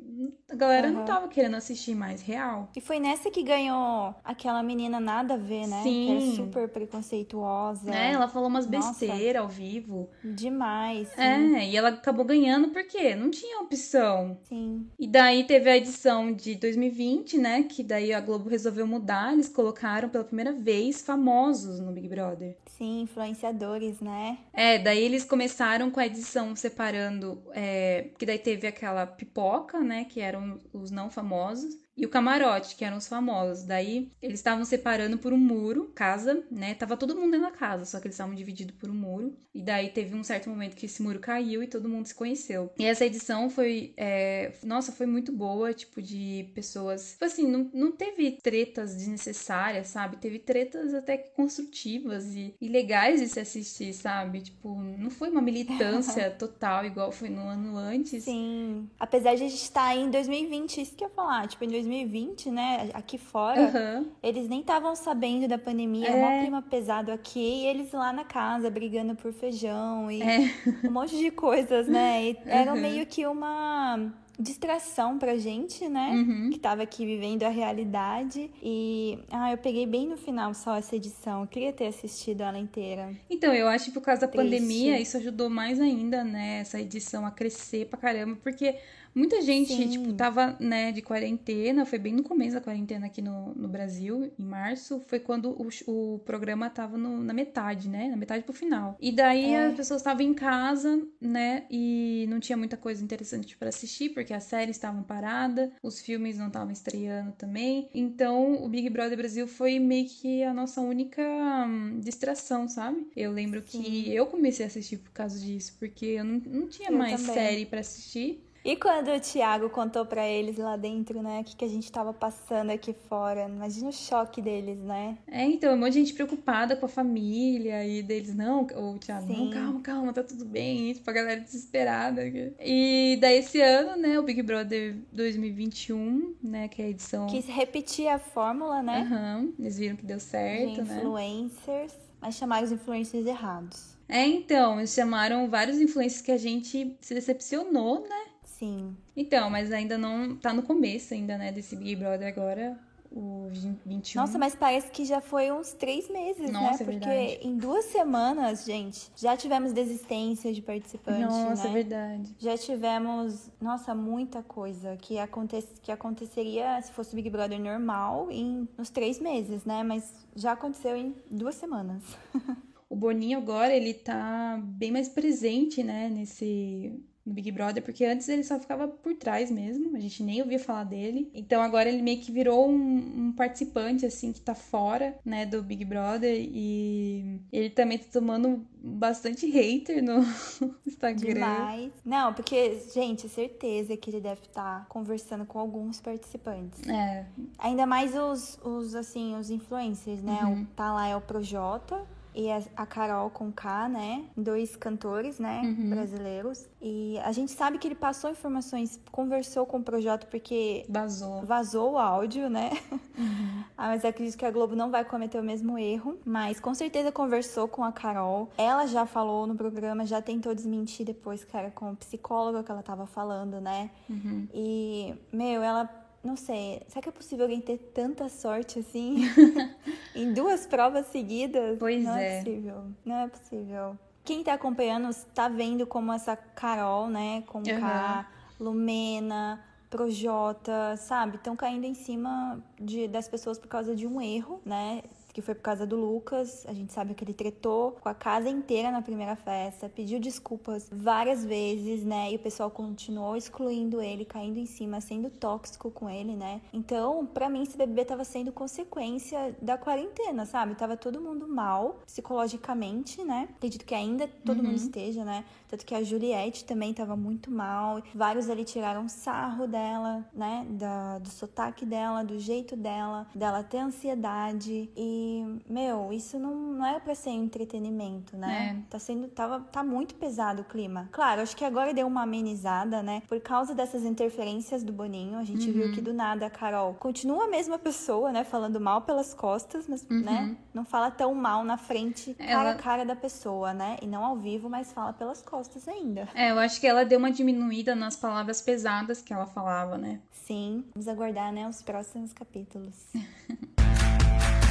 [0.51, 0.95] a galera uhum.
[0.95, 2.71] não tava querendo assistir mais real.
[2.77, 5.83] E foi nessa que ganhou aquela menina nada a ver, né?
[5.83, 6.07] Sim.
[6.07, 7.95] Que era super preconceituosa.
[7.95, 10.09] É, ela falou umas besteiras ao vivo.
[10.23, 11.09] Demais.
[11.09, 11.57] Sim.
[11.57, 14.39] É, e ela acabou ganhando porque não tinha opção.
[14.45, 14.87] Sim.
[14.99, 17.63] E daí teve a edição de 2020, né?
[17.65, 19.33] Que daí a Globo resolveu mudar.
[19.33, 22.57] Eles colocaram pela primeira vez famosos no Big Brother.
[22.77, 24.39] Sim, influenciadores, né?
[24.53, 27.43] É, daí eles começaram com a edição separando.
[27.53, 30.05] É, que daí teve aquela pipoca, né?
[30.05, 33.65] Que eram os não famosos e o camarote, que eram os famosos.
[33.65, 36.75] Daí eles estavam separando por um muro, casa, né?
[36.75, 39.37] Tava todo mundo dentro da casa, só que eles estavam divididos por um muro.
[39.55, 42.73] E daí teve um certo momento que esse muro caiu e todo mundo se conheceu.
[42.79, 44.53] E essa edição foi, é...
[44.63, 47.13] nossa, foi muito boa, tipo, de pessoas.
[47.13, 50.17] Tipo assim, não, não teve tretas desnecessárias, sabe?
[50.17, 54.41] Teve tretas até que construtivas e, e legais de se assistir, sabe?
[54.41, 58.25] Tipo, não foi uma militância total igual foi no ano antes.
[58.25, 58.89] Sim.
[58.99, 62.51] Apesar de a gente estar em 2020, isso que eu ia falar, tipo, em 2020,
[62.51, 64.07] né, aqui fora, uhum.
[64.23, 66.41] eles nem estavam sabendo da pandemia, é.
[66.41, 70.55] clima pesado aqui, e eles lá na casa brigando por feijão e é.
[70.85, 72.31] um monte de coisas, né?
[72.31, 72.81] E era uhum.
[72.81, 76.11] meio que uma distração pra gente, né?
[76.11, 76.51] Uhum.
[76.51, 78.51] Que tava aqui vivendo a realidade.
[78.63, 81.43] E ah, eu peguei bem no final só essa edição.
[81.43, 83.13] Eu queria ter assistido ela inteira.
[83.31, 84.45] Então, eu acho que por causa da Triste.
[84.45, 86.61] pandemia, isso ajudou mais ainda, né?
[86.61, 88.77] Essa edição a crescer pra caramba, porque
[89.15, 89.89] Muita gente, Sim.
[89.91, 94.33] tipo, tava, né, de quarentena, foi bem no começo da quarentena aqui no, no Brasil,
[94.39, 98.55] em março, foi quando o, o programa tava no- na metade, né, na metade pro
[98.55, 98.97] final.
[99.01, 99.67] E daí É.
[99.67, 104.33] as pessoas estavam em casa, né, e não tinha muita coisa interessante pra assistir, porque
[104.33, 107.91] as séries estavam paradas, os filmes não estavam estreando também.
[107.95, 111.23] Então, o Big Brother Brasil foi meio que a nossa única
[111.69, 113.07] hum, distração, sabe?
[113.15, 113.83] Eu lembro Sim.
[113.83, 117.21] que eu comecei a assistir por causa disso, porque eu não, não tinha Eu mais
[117.21, 117.35] também.
[117.35, 118.43] série pra assistir.
[118.65, 121.91] E quando o Thiago contou pra eles lá dentro, né, o que, que a gente
[121.91, 125.19] tava passando aqui fora, imagina o choque deles, né?
[125.27, 129.27] É, então, um monte de gente preocupada com a família e deles, não, o Thiago,
[129.27, 129.51] não, Sim.
[129.51, 132.23] calma, calma, tá tudo bem, e, tipo, a galera desesperada.
[132.61, 137.27] E daí esse ano, né, o Big Brother 2021, né, que é a edição...
[137.27, 140.99] Quis repetir a fórmula, né, Aham, eles viram que deu de certo, né?
[140.99, 143.97] influencers, mas chamaram os influencers errados.
[144.09, 148.32] É, então, eles chamaram vários influencers que a gente se decepcionou, né?
[148.63, 148.97] Sim.
[149.17, 152.79] Então, mas ainda não tá no começo ainda, né, desse Big Brother agora,
[153.11, 153.49] o
[153.85, 154.21] 21.
[154.21, 156.93] Nossa, mas parece que já foi uns três meses, Nossa, é né?
[156.93, 157.47] Porque verdade.
[157.47, 161.71] em duas semanas, gente, já tivemos desistência de participante, Nossa, né?
[161.71, 162.37] é verdade.
[162.39, 168.29] Já tivemos, nossa, muita coisa que, aconte que aconteceria se fosse o Big Brother normal
[168.31, 169.83] em nos três meses, né?
[169.83, 172.03] Mas já aconteceu em duas semanas.
[172.89, 178.29] O Boninho agora, ele tá bem mais presente, né, nesse no Big Brother, porque antes
[178.29, 181.31] ele só ficava por trás mesmo, a gente nem ouvia falar dele.
[181.35, 185.63] Então agora ele meio que virou um, um participante, assim, que tá fora, né, do
[185.63, 190.25] Big Brother e ele também tá tomando bastante hater no
[190.87, 191.35] Instagram.
[191.35, 191.93] Demais.
[192.05, 196.87] Não, porque, gente, certeza que ele deve estar conversando com alguns participantes.
[196.89, 197.27] É,
[197.59, 200.41] Ainda mais os, os assim, os influencers, né?
[200.45, 200.63] Uhum.
[200.63, 202.05] O, tá lá é o Projota
[202.35, 204.25] e a, Carol com K, né?
[204.37, 205.63] Dois cantores, né?
[205.65, 205.91] Uhum.
[205.91, 206.67] Brasileiros.
[206.81, 211.43] E a gente sabe que ele passou informações, conversou com o Projota porque vazou.
[211.43, 212.71] vazou o áudio, né?
[213.17, 213.63] Uhum.
[213.75, 216.17] Ah, mas acredito que a Globo não vai cometer o mesmo erro.
[216.25, 218.49] Mas com certeza conversou com a Carol.
[218.57, 222.71] Ela já falou no programa, já tentou desmentir depois que era com o psicólogo que
[222.71, 223.91] ela tava falando, né?
[224.09, 224.47] Uhum.
[224.55, 225.91] E, meu, ela.
[226.23, 229.23] Não sei, será que é possível alguém ter tanta sorte assim?
[230.15, 231.79] em duas provas seguidas?
[231.79, 232.39] Pois não é.
[232.39, 232.85] é possível.
[233.05, 233.99] Não é possível.
[234.25, 238.29] Quem tá acompanhando tá vendo como essa Carol, né, com K,
[238.61, 239.61] Lumena,
[239.91, 245.03] Projota, sabe, estão caindo em cima de, das pessoas por causa de um erro, né?
[245.33, 246.65] Que foi por causa do Lucas.
[246.67, 250.89] A gente sabe que ele tretou com a casa inteira na primeira festa, pediu desculpas
[250.93, 252.31] várias vezes, né?
[252.33, 256.61] E o pessoal continuou excluindo ele, caindo em cima, sendo tóxico com ele, né?
[256.73, 260.75] Então, pra mim, esse bebê tava sendo consequência da quarentena, sabe?
[260.75, 263.49] Tava todo mundo mal, psicologicamente, né?
[263.57, 265.45] Acredito que ainda todo mundo esteja, né?
[265.69, 268.03] Tanto que a Juliette também tava muito mal.
[268.15, 270.67] Vários ali tiraram sarro dela, né?
[270.69, 274.91] Da, do sotaque dela, do jeito dela, dela ter ansiedade.
[274.95, 275.22] E,
[275.69, 278.49] meu, isso não, não era pra ser entretenimento, né?
[278.91, 279.29] Tá sendo.
[279.29, 281.09] Tava, tá muito pesado o clima.
[281.13, 283.23] Claro, acho que agora deu uma amenizada, né?
[283.29, 285.39] Por causa dessas interferências do Boninho.
[285.39, 288.45] A gente viu que do nada a Carol continua a mesma pessoa, né?
[288.45, 290.57] Falando mal pelas costas, mas, né?
[290.75, 293.97] Não fala tão mal na frente, cara Ela- a cara da pessoa, né?
[294.03, 296.29] E não ao vivo, mas fala pelas costas ainda.
[296.35, 300.21] É, eu acho que ela deu uma diminuída nas palavras pesadas que ela falava, né?
[300.33, 301.69] Sim, vamos aguardar, né?
[301.69, 302.95] Os próximos capítulos.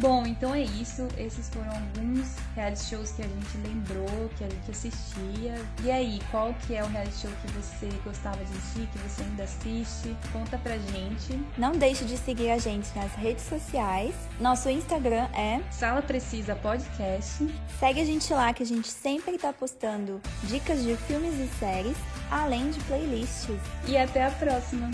[0.00, 1.06] Bom, então é isso.
[1.16, 5.54] Esses foram alguns reality shows que a gente lembrou, que a gente assistia.
[5.82, 9.22] E aí, qual que é o reality show que você gostava de assistir, que você
[9.22, 10.16] ainda assiste?
[10.32, 11.40] Conta pra gente.
[11.56, 14.14] Não deixe de seguir a gente nas redes sociais.
[14.40, 15.60] Nosso Instagram é.
[15.70, 17.46] Sala Precisa Podcast.
[17.78, 21.96] Segue a gente lá que a gente sempre tá postando dicas de filmes e séries,
[22.30, 23.58] além de playlists.
[23.86, 24.90] E até a próxima!